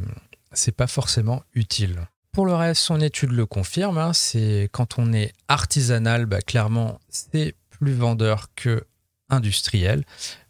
c'est 0.54 0.76
pas 0.76 0.88
forcément 0.88 1.44
utile. 1.54 2.08
Pour 2.32 2.46
le 2.46 2.54
reste, 2.54 2.82
son 2.82 3.02
étude 3.02 3.32
le 3.32 3.46
confirme. 3.46 3.98
Hein, 3.98 4.14
c'est 4.14 4.70
quand 4.72 4.98
on 4.98 5.12
est 5.12 5.34
artisanal, 5.50 6.26
bah, 6.26 6.42
clairement, 6.42 7.00
c'est 7.10 7.56
plus 7.70 7.94
vendeur 7.94 8.48
que 8.56 8.86
industriel, 9.32 10.04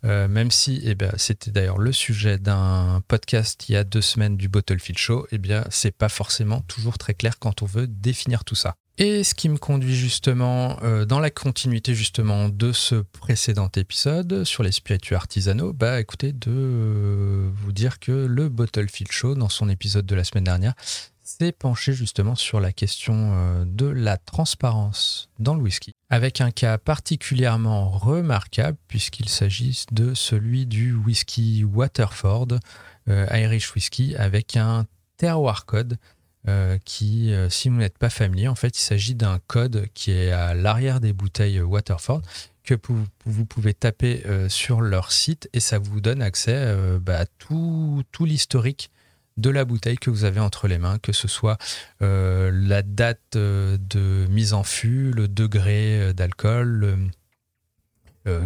euh, 0.04 0.28
même 0.28 0.52
si 0.52 0.82
eh 0.84 0.96
bien, 0.96 1.12
c'était 1.18 1.52
d'ailleurs 1.52 1.78
le 1.78 1.92
sujet 1.92 2.38
d'un 2.38 3.02
podcast 3.08 3.70
il 3.70 3.74
y 3.74 3.76
a 3.76 3.84
deux 3.84 4.02
semaines 4.02 4.38
du 4.38 4.50
Bottlefield 4.50 4.98
Show, 4.98 5.28
eh 5.32 5.38
bien, 5.38 5.64
c'est 5.70 5.96
pas 5.96 6.10
forcément 6.10 6.62
toujours 6.62 6.98
très 6.98 7.14
clair 7.14 7.40
quand 7.40 7.62
on 7.62 7.66
veut 7.66 7.88
définir 7.88 8.44
tout 8.44 8.56
ça. 8.56 8.76
Et 8.98 9.24
ce 9.24 9.34
qui 9.34 9.50
me 9.50 9.58
conduit 9.58 9.96
justement 9.96 10.78
euh, 10.84 11.06
dans 11.06 11.20
la 11.20 11.30
continuité 11.30 11.96
justement 11.96 12.50
de 12.50 12.72
ce 12.72 12.96
précédent 12.96 13.70
épisode 13.76 14.44
sur 14.44 14.64
les 14.64 14.72
spiritueux 14.72 15.16
artisanaux, 15.16 15.74
bah 15.74 16.00
écoutez, 16.00 16.34
de 16.34 17.50
vous 17.56 17.72
dire 17.72 18.00
que 18.00 18.12
le 18.12 18.50
Bottlefield 18.50 19.12
Show, 19.12 19.36
dans 19.36 19.50
son 19.50 19.70
épisode 19.70 20.06
de 20.06 20.16
la 20.16 20.24
semaine 20.24 20.44
dernière, 20.44 20.74
s'est 21.40 21.52
penché 21.52 21.94
justement 21.94 22.36
sur 22.36 22.60
la 22.60 22.72
question 22.72 23.34
euh, 23.34 23.64
de 23.66 23.86
la 23.86 24.18
transparence 24.18 25.30
dans 25.40 25.56
le 25.56 25.62
whisky, 25.62 25.94
avec 26.10 26.42
un 26.42 26.52
cas 26.52 26.78
particulièrement 26.78 27.90
remarquable 27.90 28.78
puisqu'il 28.88 29.30
s'agit 29.30 29.86
de 29.92 30.14
celui 30.14 30.66
du 30.66 30.94
whisky 30.94 31.64
Waterford, 31.64 32.60
euh, 33.10 33.26
Irish 33.32 33.74
Whisky, 33.76 34.16
avec 34.16 34.58
un 34.58 34.86
terroir 35.18 35.66
code 35.66 35.98
euh, 36.48 36.78
qui, 36.86 37.34
si 37.50 37.70
vous 37.70 37.76
n'êtes 37.76 37.98
pas 37.98 38.10
familier, 38.10 38.48
en 38.48 38.56
fait, 38.56 38.78
il 38.78 38.82
s'agit 38.82 39.16
d'un 39.16 39.40
code 39.48 39.88
qui 39.94 40.12
est 40.12 40.32
à 40.32 40.54
l'arrière 40.54 41.00
des 41.00 41.14
bouteilles 41.14 41.62
Waterford 41.62 42.22
que 42.64 42.76
vous, 43.26 43.46
pouvez 43.46 43.74
taper 43.74 44.24
sur 44.48 44.82
leur 44.82 45.12
site 45.12 45.50
et 45.54 45.60
ça 45.60 45.80
vous 45.80 46.00
donne 46.00 46.22
accès 46.22 46.76
bah, 47.00 47.20
à 47.20 47.26
tout, 47.26 48.04
tout 48.12 48.26
l'historique 48.26 48.92
de 49.41 49.50
la 49.50 49.65
bouteille 49.65 49.98
que 49.98 50.10
vous 50.10 50.24
avez 50.24 50.39
entre 50.39 50.67
les 50.67 50.77
mains, 50.77 51.00
que 51.00 51.12
ce 51.12 51.27
soit 51.27 51.57
euh, 52.01 52.51
la 52.53 52.83
date 52.83 53.36
euh, 53.36 53.77
de 53.89 54.27
mise 54.29 54.53
en 54.53 54.63
fût, 54.63 55.12
le 55.12 55.27
degré 55.27 56.00
euh, 56.00 56.13
d'alcool, 56.13 57.10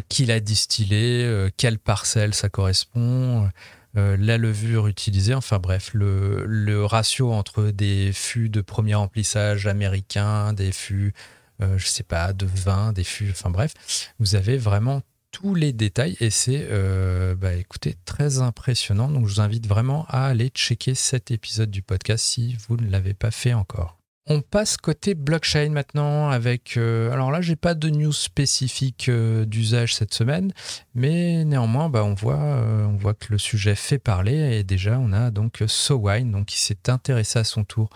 qui 0.07 0.25
l'a 0.25 0.39
distillé, 0.39 1.49
quelle 1.57 1.79
parcelle 1.79 2.33
ça 2.33 2.47
correspond, 2.47 3.49
la 3.93 4.37
levure 4.37 4.87
utilisée, 4.87 5.33
enfin 5.33 5.59
bref, 5.59 5.91
le, 5.93 6.85
ratio 6.85 7.33
entre 7.33 7.71
des 7.71 8.13
fûts 8.13 8.47
de 8.47 8.61
premier 8.61 8.95
remplissage 8.95 9.67
américain, 9.67 10.53
des 10.53 10.71
fûts, 10.71 11.13
je 11.59 11.85
sais 11.85 12.03
pas, 12.03 12.31
de 12.31 12.45
vin, 12.45 12.93
des 12.93 13.03
fûts, 13.03 13.31
enfin 13.31 13.49
bref, 13.49 13.73
vous 14.17 14.35
avez 14.35 14.57
vraiment 14.57 15.01
tous 15.35 15.53
les 15.53 15.73
détails 15.73 16.15
et 16.21 16.29
c'est, 16.29 16.65
euh, 16.71 17.35
bah, 17.35 17.53
écoutez, 17.55 17.95
très 18.05 18.39
impressionnant. 18.39 19.09
Donc, 19.09 19.27
je 19.27 19.33
vous 19.33 19.41
invite 19.41 19.67
vraiment 19.67 20.05
à 20.07 20.27
aller 20.27 20.47
checker 20.47 20.95
cet 20.95 21.29
épisode 21.29 21.69
du 21.69 21.81
podcast 21.81 22.23
si 22.23 22.55
vous 22.65 22.77
ne 22.77 22.89
l'avez 22.89 23.13
pas 23.13 23.31
fait 23.31 23.53
encore. 23.53 23.97
On 24.27 24.39
passe 24.39 24.77
côté 24.77 25.13
blockchain 25.13 25.71
maintenant 25.71 26.29
avec. 26.29 26.77
Euh, 26.77 27.11
alors 27.11 27.31
là, 27.31 27.41
j'ai 27.41 27.57
pas 27.57 27.73
de 27.73 27.89
news 27.89 28.13
spécifique 28.13 29.09
euh, 29.09 29.43
d'usage 29.43 29.93
cette 29.93 30.13
semaine, 30.13 30.53
mais 30.93 31.43
néanmoins, 31.43 31.89
bah, 31.89 32.05
on 32.05 32.13
voit, 32.13 32.37
on 32.37 32.95
voit 32.95 33.13
que 33.13 33.27
le 33.31 33.37
sujet 33.37 33.75
fait 33.75 33.99
parler 33.99 34.57
et 34.57 34.63
déjà 34.63 34.97
on 34.97 35.11
a 35.11 35.31
donc 35.31 35.61
SoWine, 35.67 36.31
donc 36.31 36.45
qui 36.45 36.61
s'est 36.61 36.89
intéressé 36.89 37.39
à 37.39 37.43
son 37.43 37.65
tour 37.65 37.89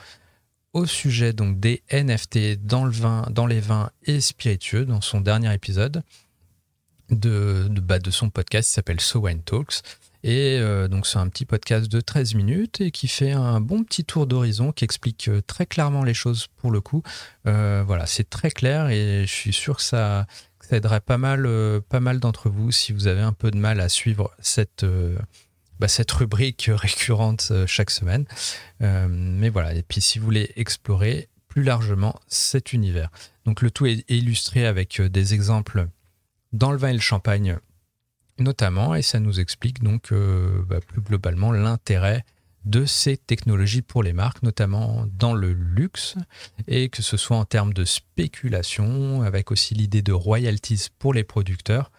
au 0.73 0.85
sujet 0.85 1.33
donc 1.33 1.59
des 1.59 1.83
NFT 1.91 2.63
dans 2.63 2.83
le 2.83 2.91
vin, 2.91 3.25
dans 3.31 3.47
les 3.47 3.59
vins 3.59 3.89
et 4.03 4.19
spiritueux 4.19 4.85
dans 4.85 5.01
son 5.01 5.21
dernier 5.21 5.51
épisode 5.53 6.03
de, 7.11 7.67
bah, 7.81 7.99
de 7.99 8.11
son 8.11 8.29
podcast 8.29 8.69
qui 8.69 8.73
s'appelle 8.73 9.01
So 9.01 9.19
Wine 9.19 9.41
Talks. 9.41 9.81
Et 10.23 10.57
euh, 10.59 10.87
donc 10.87 11.07
c'est 11.07 11.17
un 11.17 11.29
petit 11.29 11.45
podcast 11.45 11.89
de 11.89 12.01
13 12.01 12.35
minutes 12.35 12.81
et 12.81 12.91
qui 12.91 13.07
fait 13.07 13.31
un 13.31 13.61
bon 13.61 13.83
petit 13.83 14.03
tour 14.03 14.27
d'horizon, 14.27 14.71
qui 14.71 14.83
explique 14.83 15.29
euh, 15.29 15.41
très 15.41 15.65
clairement 15.65 16.03
les 16.03 16.13
choses 16.13 16.47
pour 16.57 16.71
le 16.71 16.81
coup. 16.81 17.03
Euh, 17.47 17.83
voilà, 17.85 18.05
c'est 18.05 18.29
très 18.29 18.51
clair 18.51 18.89
et 18.89 19.25
je 19.25 19.33
suis 19.33 19.53
sûr 19.53 19.77
que 19.77 19.83
ça, 19.83 20.27
ça 20.59 20.75
aiderait 20.75 20.99
pas 20.99 21.17
mal, 21.17 21.47
pas 21.87 22.01
mal 22.01 22.19
d'entre 22.19 22.49
vous 22.49 22.71
si 22.71 22.91
vous 22.91 23.07
avez 23.07 23.21
un 23.21 23.33
peu 23.33 23.49
de 23.49 23.57
mal 23.57 23.79
à 23.79 23.87
suivre 23.87 24.31
cette, 24.39 24.85
bah, 25.79 25.87
cette 25.87 26.11
rubrique 26.11 26.69
récurrente 26.73 27.53
chaque 27.65 27.89
semaine. 27.89 28.25
mais 28.81 29.49
voilà, 29.49 29.73
et 29.73 29.83
puis 29.83 30.01
si 30.01 30.19
vous 30.19 30.25
voulez 30.25 30.51
explorer 30.57 31.29
plus 31.47 31.63
largement 31.63 32.19
cet 32.27 32.73
univers. 32.73 33.09
Donc 33.45 33.61
le 33.61 33.71
tout 33.71 33.87
est 33.87 34.03
illustré 34.09 34.67
avec 34.67 35.01
des 35.01 35.33
exemples 35.33 35.87
dans 36.51 36.71
le 36.71 36.77
vin 36.77 36.89
et 36.89 36.93
le 36.93 36.99
champagne 36.99 37.59
notamment, 38.39 38.95
et 38.95 39.01
ça 39.01 39.19
nous 39.19 39.39
explique 39.39 39.83
donc 39.83 40.11
euh, 40.11 40.63
bah, 40.67 40.79
plus 40.79 41.01
globalement 41.01 41.51
l'intérêt 41.51 42.25
de 42.65 42.85
ces 42.85 43.17
technologies 43.17 43.81
pour 43.81 44.03
les 44.03 44.13
marques, 44.13 44.43
notamment 44.43 45.05
dans 45.17 45.33
le 45.33 45.53
luxe, 45.53 46.15
et 46.67 46.89
que 46.89 47.01
ce 47.01 47.17
soit 47.17 47.37
en 47.37 47.45
termes 47.45 47.73
de 47.73 47.85
spéculation, 47.85 49.21
avec 49.21 49.51
aussi 49.51 49.75
l'idée 49.75 50.01
de 50.01 50.11
royalties 50.11 50.87
pour 50.99 51.13
les 51.13 51.23
producteurs, 51.23 51.91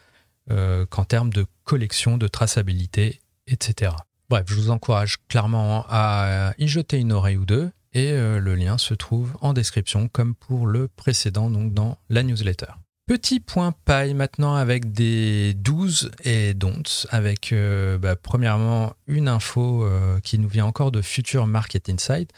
euh, 0.50 0.84
qu'en 0.86 1.04
termes 1.04 1.32
de 1.32 1.46
collection, 1.64 2.18
de 2.18 2.28
traçabilité, 2.28 3.20
etc. 3.46 3.92
Bref, 4.28 4.44
je 4.48 4.54
vous 4.54 4.70
encourage 4.70 5.16
clairement 5.28 5.86
à 5.88 6.52
y 6.58 6.68
jeter 6.68 6.98
une 6.98 7.12
oreille 7.12 7.38
ou 7.38 7.46
deux, 7.46 7.70
et 7.92 8.12
euh, 8.12 8.38
le 8.38 8.54
lien 8.54 8.78
se 8.78 8.94
trouve 8.94 9.36
en 9.40 9.52
description, 9.52 10.08
comme 10.08 10.34
pour 10.34 10.66
le 10.66 10.88
précédent, 10.88 11.50
donc 11.50 11.72
dans 11.72 11.98
la 12.10 12.22
newsletter. 12.22 12.72
Petit 13.10 13.40
point 13.40 13.72
paille 13.72 14.14
maintenant 14.14 14.54
avec 14.54 14.92
des 14.92 15.54
12 15.54 16.12
et 16.22 16.54
don'ts, 16.54 17.08
avec 17.10 17.52
euh, 17.52 17.98
bah, 17.98 18.14
premièrement 18.14 18.92
une 19.08 19.26
info 19.26 19.82
euh, 19.82 20.20
qui 20.20 20.38
nous 20.38 20.46
vient 20.46 20.64
encore 20.64 20.92
de 20.92 21.02
Future 21.02 21.48
Market 21.48 21.88
Insight, 21.88 22.30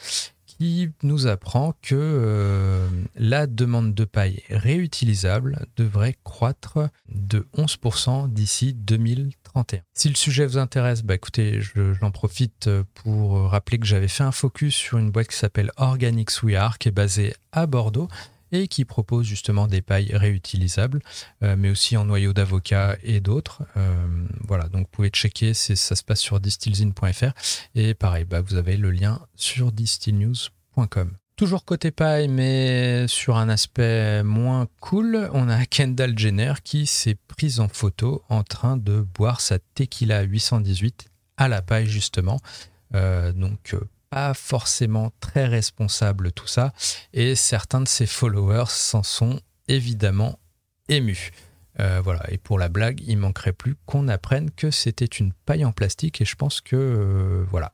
qui 0.47 0.89
nous 1.03 1.27
apprend 1.27 1.75
que 1.83 1.95
euh, 1.95 2.89
la 3.17 3.47
demande 3.47 3.93
de 3.93 4.07
paille 4.07 4.43
réutilisable 4.49 5.67
devrait 5.77 6.17
croître 6.25 6.79
de 7.07 7.47
11% 7.55 8.33
d'ici 8.33 8.73
2031. 8.73 9.83
Si 9.93 10.09
le 10.09 10.15
sujet 10.15 10.47
vous 10.47 10.57
intéresse, 10.57 11.03
bah 11.03 11.17
écoutez, 11.17 11.61
j'en 12.01 12.11
profite 12.11 12.71
pour 12.95 13.51
rappeler 13.51 13.79
que 13.79 13.85
j'avais 13.85 14.09
fait 14.09 14.25
un 14.25 14.33
focus 14.33 14.75
sur 14.75 14.97
une 14.97 15.11
boîte 15.11 15.29
qui 15.29 15.37
s'appelle 15.37 15.71
Organics 15.77 16.43
We 16.43 16.57
Are, 16.57 16.79
qui 16.79 16.89
est 16.89 16.93
basée 16.93 17.35
à 17.53 17.67
Bordeaux 17.67 18.09
et 18.53 18.69
qui 18.69 18.85
propose 18.85 19.27
justement 19.27 19.67
des 19.67 19.83
pailles 19.83 20.15
réutilisables, 20.15 21.01
euh, 21.43 21.57
mais 21.59 21.71
aussi 21.71 21.97
en 21.97 22.05
noyau 22.05 22.33
d'avocat 22.33 22.97
et 23.03 23.21
d'autres. 23.21 23.63
Euh, 23.77 24.07
voilà, 24.47 24.69
donc 24.69 24.83
vous 24.83 24.91
pouvez 24.91 25.09
checker, 25.09 25.55
ça 25.55 25.75
se 25.97 26.05
passe 26.05 26.21
sur 26.21 26.39
distillzine.fr 26.39 27.33
et 27.75 27.95
pareil, 27.95 28.25
bah, 28.25 28.41
vous 28.41 28.55
avez 28.55 28.77
le 28.77 28.91
lien 28.91 29.21
sur 29.35 29.73
distillnews.com. 29.73 31.17
Toujours 31.37 31.65
côté 31.65 31.91
paille, 31.91 32.29
mais 32.29 33.09
sur 33.09 33.39
un 33.39 33.49
aspect 33.49 34.23
moins 34.23 34.69
cool, 34.81 35.31
on 35.33 35.49
a 35.49 35.65
Kendall 35.65 36.17
Jenner 36.17 36.53
qui 36.63 36.87
s'est 36.87 37.17
prise 37.27 37.59
en 37.59 37.69
photo 37.69 38.23
en 38.29 38.45
train 38.45 38.77
de 38.77 39.01
boire 39.01 39.41
sa 39.41 39.59
tequila 39.59 40.23
818 40.23 41.07
à 41.39 41.49
la 41.49 41.63
paille 41.63 41.87
justement. 41.87 42.39
Euh, 42.95 43.33
donc 43.33 43.75
forcément 44.35 45.13
très 45.21 45.47
responsable 45.47 46.33
tout 46.33 46.47
ça, 46.47 46.73
et 47.13 47.35
certains 47.35 47.81
de 47.81 47.89
ses 47.89 48.07
followers 48.07 48.69
s'en 48.69 49.03
sont 49.03 49.41
évidemment 49.69 50.39
ému. 50.89 51.31
voilà, 51.79 52.23
et 52.31 52.39
pour 52.39 52.59
la 52.59 52.69
blague, 52.69 53.01
il 53.07 53.17
manquerait 53.17 53.53
plus 53.53 53.77
qu'on 53.87 54.09
apprenne 54.09 54.51
que 54.51 54.71
c'était 54.71 55.05
une 55.05 55.33
paille 55.33 55.65
en 55.65 55.73
plastique 55.73 56.21
et 56.21 56.25
je 56.25 56.37
pense 56.37 56.61
que 56.61 57.45
voilà, 57.51 57.73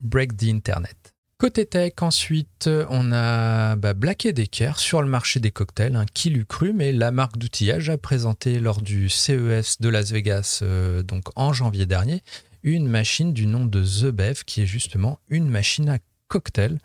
break 0.00 0.36
the 0.36 0.44
internet. 0.44 1.14
Côté 1.36 1.66
tech, 1.66 1.94
ensuite, 2.00 2.70
on 2.88 3.12
a 3.12 3.74
bah, 3.74 3.92
Black 3.92 4.26
Decker 4.26 4.78
sur 4.78 5.02
le 5.02 5.08
marché 5.08 5.40
des 5.40 5.50
cocktails. 5.50 5.96
Hein, 5.96 6.06
qui 6.14 6.30
l'eût 6.30 6.46
cru, 6.46 6.72
mais 6.72 6.92
la 6.92 7.10
marque 7.10 7.38
d'outillage 7.38 7.90
a 7.90 7.98
présenté 7.98 8.60
lors 8.60 8.80
du 8.80 9.08
CES 9.08 9.80
de 9.80 9.88
Las 9.88 10.12
Vegas, 10.12 10.60
euh, 10.62 11.02
donc 11.02 11.24
en 11.34 11.52
janvier 11.52 11.86
dernier, 11.86 12.22
une 12.64 12.88
machine 12.88 13.32
du 13.32 13.46
nom 13.46 13.64
de 13.64 13.84
The 13.84 14.10
Bev, 14.10 14.42
qui 14.44 14.62
est 14.62 14.66
justement 14.66 15.20
une 15.28 15.48
machine 15.48 15.88
à 15.88 15.98
cocktail. 16.28 16.78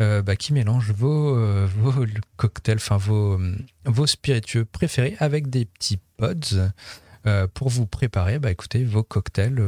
Euh, 0.00 0.22
bah, 0.22 0.34
qui 0.34 0.52
mélange 0.52 0.90
vos, 0.90 1.36
euh, 1.36 1.68
vos 1.76 2.04
cocktails, 2.36 2.78
enfin 2.78 2.96
vos, 2.96 3.38
vos 3.84 4.06
spiritueux 4.08 4.64
préférés 4.64 5.14
avec 5.20 5.50
des 5.50 5.66
petits 5.66 6.00
pods 6.16 6.70
pour 7.54 7.68
vous 7.68 7.86
préparer, 7.86 8.38
bah, 8.38 8.50
vos 8.86 9.04
cocktails 9.04 9.62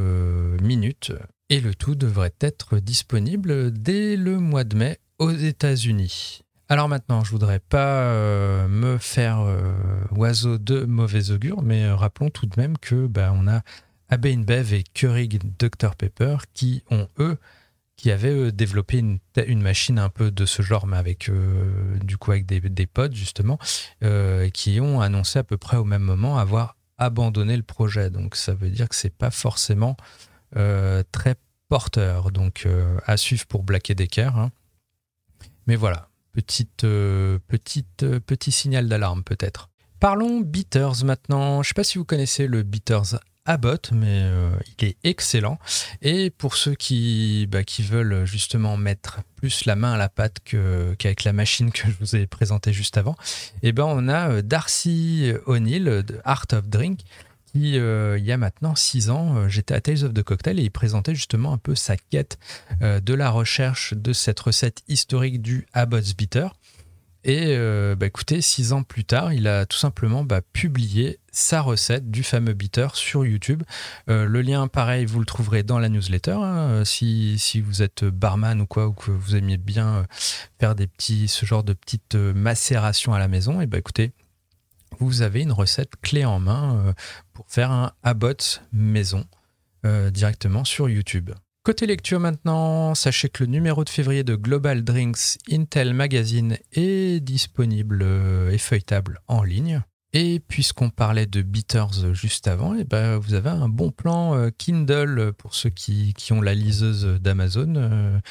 minutes 0.61 1.13
et 1.49 1.61
le 1.61 1.73
tout 1.73 1.95
devrait 1.95 2.33
être 2.41 2.79
disponible 2.79 3.71
dès 3.71 4.15
le 4.17 4.39
mois 4.39 4.63
de 4.63 4.75
mai 4.75 4.99
aux 5.17 5.31
États-Unis. 5.31 6.41
Alors 6.69 6.89
maintenant, 6.89 7.23
je 7.23 7.31
voudrais 7.31 7.59
pas 7.59 8.01
euh, 8.01 8.67
me 8.67 8.97
faire 8.97 9.39
euh, 9.39 9.71
oiseau 10.11 10.57
de 10.57 10.83
mauvais 10.83 11.31
augure, 11.31 11.61
mais 11.61 11.85
euh, 11.85 11.95
rappelons 11.95 12.29
tout 12.29 12.45
de 12.45 12.59
même 12.59 12.77
que 12.77 13.07
bah, 13.07 13.31
on 13.33 13.47
a 13.47 13.61
Abbey 14.09 14.37
Bev 14.37 14.73
et 14.73 14.83
Keurig 14.93 15.39
Dr 15.59 15.95
Pepper 15.95 16.37
qui 16.53 16.83
ont 16.89 17.07
eux 17.19 17.37
qui 17.95 18.11
avaient 18.11 18.51
développé 18.51 18.99
une, 18.99 19.61
machine 19.61 19.97
un 19.97 20.09
peu 20.09 20.29
de 20.29 20.45
ce 20.45 20.61
genre, 20.61 20.85
mais 20.85 20.97
avec 20.97 21.31
du 22.03 22.17
coup 22.17 22.29
avec 22.29 22.45
des, 22.45 22.59
des 22.59 22.85
pods 22.85 23.11
justement, 23.11 23.57
qui 24.53 24.79
ont 24.79 25.01
annoncé 25.01 25.39
à 25.39 25.43
peu 25.43 25.57
près 25.57 25.77
au 25.77 25.83
même 25.83 26.03
moment 26.03 26.37
avoir 26.37 26.77
abandonné 26.97 27.55
le 27.55 27.63
projet. 27.63 28.09
Donc 28.09 28.35
ça 28.35 28.53
veut 28.53 28.69
dire 28.69 28.89
que 28.89 28.95
c'est 28.95 29.15
pas 29.15 29.31
forcément 29.31 29.97
euh, 30.55 31.03
très 31.11 31.35
porteur. 31.69 32.31
Donc 32.31 32.63
euh, 32.65 32.97
à 33.05 33.17
suivre 33.17 33.45
pour 33.45 33.63
Black 33.63 33.91
Decker. 33.91 34.35
Hein. 34.37 34.51
Mais 35.67 35.75
voilà, 35.75 36.09
petite, 36.33 36.83
euh, 36.83 37.39
petite, 37.47 38.05
petit 38.19 38.51
signal 38.51 38.87
d'alarme 38.87 39.23
peut-être. 39.23 39.69
Parlons 39.99 40.41
Bitters 40.41 41.03
maintenant. 41.03 41.63
Je 41.63 41.67
ne 41.67 41.69
sais 41.69 41.73
pas 41.73 41.83
si 41.83 41.97
vous 41.97 42.05
connaissez 42.05 42.47
le 42.47 42.63
Bitters 42.63 43.19
Abbott, 43.47 43.91
mais 43.91 44.29
il 44.77 44.85
est 44.85 44.97
excellent. 45.03 45.57
Et 46.01 46.29
pour 46.29 46.55
ceux 46.55 46.75
qui, 46.75 47.47
bah, 47.49 47.63
qui 47.63 47.81
veulent 47.81 48.25
justement 48.25 48.77
mettre 48.77 49.21
plus 49.35 49.65
la 49.65 49.75
main 49.75 49.93
à 49.93 49.97
la 49.97 50.09
pâte 50.09 50.37
qu'avec 50.43 51.23
la 51.23 51.33
machine 51.33 51.71
que 51.71 51.87
je 51.87 51.93
vous 51.99 52.15
ai 52.15 52.27
présentée 52.27 52.73
juste 52.73 52.97
avant, 52.97 53.15
eh 53.63 53.71
ben 53.71 53.85
on 53.85 54.07
a 54.07 54.41
Darcy 54.41 55.31
O'Neill 55.45 55.83
de 55.83 56.19
Art 56.23 56.45
of 56.53 56.67
Drink 56.67 57.01
euh, 57.55 58.17
il 58.19 58.25
y 58.25 58.31
a 58.31 58.37
maintenant 58.37 58.75
six 58.75 59.09
ans, 59.09 59.35
euh, 59.37 59.47
j'étais 59.47 59.73
à 59.73 59.81
Tales 59.81 60.03
of 60.03 60.13
the 60.13 60.23
Cocktail 60.23 60.59
et 60.59 60.63
il 60.63 60.71
présentait 60.71 61.15
justement 61.15 61.53
un 61.53 61.57
peu 61.57 61.75
sa 61.75 61.97
quête 61.97 62.37
euh, 62.81 62.99
de 62.99 63.13
la 63.13 63.29
recherche 63.29 63.93
de 63.93 64.13
cette 64.13 64.39
recette 64.39 64.83
historique 64.87 65.41
du 65.41 65.67
Abbott's 65.73 66.15
Bitter. 66.15 66.47
Et 67.29 67.57
bah, 67.97 68.05
écoutez, 68.05 68.41
six 68.41 68.71
ans 68.71 68.83
plus 68.83 69.03
tard, 69.03 69.33
il 69.33 69.47
a 69.47 69.65
tout 69.65 69.77
simplement 69.77 70.23
bah, 70.23 70.41
publié 70.53 71.19
sa 71.31 71.61
recette 71.61 72.09
du 72.09 72.23
fameux 72.23 72.53
bitter 72.53 72.87
sur 72.93 73.25
YouTube. 73.25 73.63
le 74.07 74.41
lien, 74.41 74.67
pareil, 74.69 75.05
vous 75.05 75.19
le 75.19 75.25
trouverez 75.25 75.63
dans 75.63 75.77
la 75.77 75.89
newsletter. 75.89 76.37
Hein, 76.39 76.85
si, 76.85 77.37
si, 77.37 77.59
vous 77.59 77.81
êtes 77.81 78.05
barman 78.05 78.61
ou 78.61 78.65
quoi, 78.65 78.87
ou 78.87 78.93
que 78.93 79.11
vous 79.11 79.35
aimiez 79.35 79.57
bien 79.57 80.07
faire 80.59 80.73
des 80.73 80.87
ce 80.99 81.45
genre 81.45 81.63
de 81.63 81.73
petites 81.73 82.15
macérations 82.15 83.13
à 83.13 83.19
la 83.19 83.27
maison, 83.27 83.59
et 83.59 83.67
bah 83.67 83.77
écoutez, 83.77 84.13
vous 84.99 85.21
avez 85.21 85.41
une 85.41 85.51
recette 85.51 85.93
clé 86.01 86.25
en 86.25 86.39
main 86.39 86.77
euh, 86.77 86.93
pour 87.33 87.45
faire 87.49 87.71
un 87.71 87.93
Abbott 88.03 88.63
maison 88.71 89.25
euh, 89.85 90.09
directement 90.09 90.63
sur 90.63 90.89
YouTube. 90.89 91.31
Côté 91.67 91.85
lecture 91.85 92.21
maintenant, 92.21 92.95
sachez 92.95 93.27
que 93.27 93.43
le 93.43 93.49
numéro 93.49 93.83
de 93.83 93.89
février 93.89 94.23
de 94.23 94.37
Global 94.37 94.85
Drinks 94.85 95.37
Intel 95.51 95.93
Magazine 95.93 96.57
est 96.71 97.21
disponible 97.21 98.03
euh, 98.03 98.51
et 98.51 98.57
feuilletable 98.57 99.19
en 99.27 99.43
ligne. 99.43 99.81
Et 100.13 100.39
puisqu'on 100.39 100.89
parlait 100.89 101.25
de 101.25 101.41
bitters 101.41 102.13
juste 102.13 102.47
avant, 102.47 102.73
eh 102.73 102.85
ben 102.85 103.17
vous 103.17 103.33
avez 103.33 103.49
un 103.49 103.67
bon 103.67 103.91
plan 103.91 104.49
Kindle 104.57 105.33
pour 105.37 105.55
ceux 105.55 105.69
qui, 105.69 106.15
ont 106.31 106.39
la 106.39 106.55
liseuse 106.55 107.19
d'Amazon. 107.19 108.21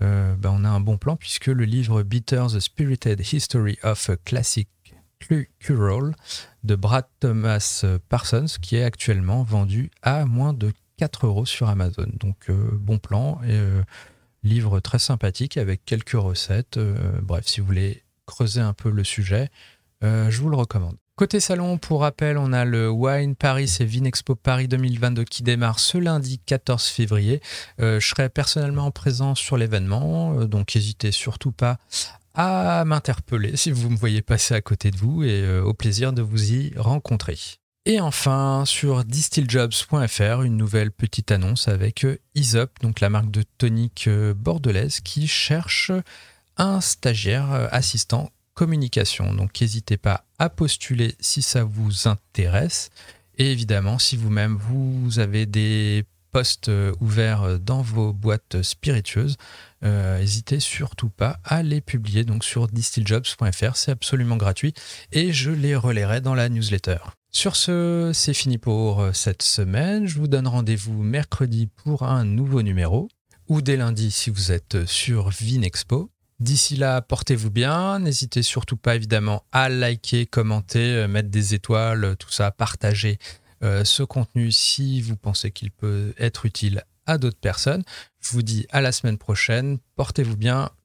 Ben, 0.00 0.38
on 0.44 0.64
a 0.64 0.68
un 0.68 0.80
bon 0.80 0.96
plan 0.96 1.16
puisque 1.16 1.48
le 1.48 1.64
livre 1.64 2.04
Bitters 2.04 2.60
Spirited 2.60 3.20
History 3.32 3.76
of 3.82 4.08
a 4.08 4.16
Classic 4.18 4.68
Curl 5.58 6.14
de 6.62 6.76
Brad 6.76 7.06
Thomas 7.18 7.84
Parsons 8.08 8.58
qui 8.62 8.76
est 8.76 8.84
actuellement 8.84 9.42
vendu 9.42 9.90
à 10.02 10.26
moins 10.26 10.52
de 10.52 10.70
4 10.98 11.26
euros 11.26 11.46
sur 11.46 11.68
Amazon. 11.68 12.06
Donc 12.14 12.48
euh, 12.48 12.70
bon 12.72 12.98
plan 12.98 13.40
et 13.44 13.52
euh, 13.52 13.82
livre 14.42 14.80
très 14.80 14.98
sympathique 14.98 15.56
avec 15.56 15.84
quelques 15.84 16.12
recettes. 16.12 16.76
Euh, 16.76 16.94
bref, 17.22 17.46
si 17.46 17.60
vous 17.60 17.66
voulez 17.66 18.04
creuser 18.26 18.60
un 18.60 18.72
peu 18.72 18.90
le 18.90 19.04
sujet, 19.04 19.50
je 20.02 20.38
vous 20.38 20.50
le 20.50 20.56
recommande. 20.56 20.96
Côté 21.16 21.40
salon, 21.40 21.78
pour 21.78 22.02
rappel, 22.02 22.36
on 22.36 22.52
a 22.52 22.66
le 22.66 22.90
Wine 22.90 23.36
Paris 23.36 23.74
et 23.80 23.86
Vinexpo 23.86 24.34
Paris 24.34 24.68
2022 24.68 25.24
qui 25.24 25.42
démarre 25.42 25.78
ce 25.78 25.96
lundi 25.96 26.40
14 26.44 26.84
février. 26.84 27.40
je 27.78 28.00
serai 28.00 28.28
personnellement 28.28 28.90
présent 28.90 29.34
sur 29.34 29.56
l'événement, 29.56 30.44
donc 30.44 30.74
n'hésitez 30.74 31.10
surtout 31.10 31.52
pas 31.52 31.78
à 32.34 32.84
m'interpeller 32.84 33.56
si 33.56 33.70
vous 33.70 33.88
me 33.88 33.96
voyez 33.96 34.20
passer 34.20 34.54
à 34.54 34.60
côté 34.60 34.90
de 34.90 34.98
vous 34.98 35.22
et 35.22 35.58
au 35.60 35.72
plaisir 35.72 36.12
de 36.12 36.20
vous 36.20 36.52
y 36.52 36.74
rencontrer. 36.76 37.38
Et 37.86 38.00
enfin, 38.00 38.64
sur 38.66 39.04
distilljobs.fr, 39.04 40.42
une 40.42 40.56
nouvelle 40.56 40.90
petite 40.90 41.30
annonce 41.30 41.68
avec 41.68 42.04
euh, 42.04 42.18
Isop, 42.34 42.80
donc 42.80 43.00
la 43.00 43.10
marque 43.10 43.30
de 43.30 43.44
tonique 43.58 44.06
euh, 44.08 44.32
bordelaise, 44.32 45.00
qui 45.00 45.28
cherche 45.28 45.92
un 46.56 46.80
stagiaire 46.80 47.68
assistant 47.72 48.30
communication. 48.54 49.34
Donc 49.34 49.60
n'hésitez 49.60 49.96
pas 49.96 50.24
à 50.38 50.48
postuler 50.48 51.14
si 51.20 51.42
ça 51.42 51.64
vous 51.64 52.08
intéresse. 52.08 52.90
Et 53.36 53.50
évidemment, 53.50 53.98
si 53.98 54.16
vous-même 54.16 54.56
vous 54.56 55.18
avez 55.18 55.44
des 55.44 56.04
postes 56.30 56.70
ouverts 57.00 57.58
dans 57.60 57.82
vos 57.82 58.12
boîtes 58.12 58.62
spiritueuses, 58.62 59.36
euh, 59.84 60.18
n'hésitez 60.18 60.60
surtout 60.60 61.10
pas 61.10 61.38
à 61.44 61.62
les 61.62 61.80
publier 61.80 62.24
donc 62.24 62.44
sur 62.44 62.66
distilljobs.fr, 62.68 63.76
c'est 63.76 63.90
absolument 63.90 64.36
gratuit 64.36 64.74
et 65.12 65.32
je 65.32 65.50
les 65.50 65.76
relayerai 65.76 66.20
dans 66.20 66.34
la 66.34 66.48
newsletter. 66.48 66.98
Sur 67.36 67.56
ce, 67.56 68.12
c'est 68.14 68.32
fini 68.32 68.58
pour 68.58 69.00
euh, 69.00 69.12
cette 69.12 69.42
semaine. 69.42 70.06
Je 70.06 70.18
vous 70.18 70.28
donne 70.28 70.46
rendez-vous 70.46 71.02
mercredi 71.02 71.66
pour 71.66 72.04
un 72.04 72.24
nouveau 72.24 72.62
numéro 72.62 73.08
ou 73.48 73.60
dès 73.60 73.76
lundi 73.76 74.12
si 74.12 74.30
vous 74.30 74.52
êtes 74.52 74.86
sur 74.86 75.30
Vinexpo. 75.30 76.12
D'ici 76.38 76.76
là, 76.76 77.02
portez-vous 77.02 77.50
bien. 77.50 77.98
N'hésitez 77.98 78.42
surtout 78.42 78.76
pas 78.76 78.94
évidemment 78.94 79.42
à 79.50 79.68
liker, 79.68 80.26
commenter, 80.26 80.94
euh, 80.94 81.08
mettre 81.08 81.28
des 81.28 81.54
étoiles, 81.54 82.16
tout 82.18 82.30
ça, 82.30 82.50
partager 82.50 83.18
ce 83.84 84.02
contenu 84.02 84.52
si 84.52 85.00
vous 85.00 85.16
pensez 85.16 85.50
qu'il 85.50 85.70
peut 85.70 86.12
être 86.18 86.44
utile 86.44 86.84
à 87.06 87.16
d'autres 87.16 87.40
personnes. 87.40 87.82
Je 88.20 88.32
vous 88.32 88.42
dis 88.42 88.66
à 88.68 88.82
la 88.82 88.92
semaine 88.92 89.16
prochaine. 89.16 89.78
Portez-vous 89.96 90.36
bien. 90.36 90.68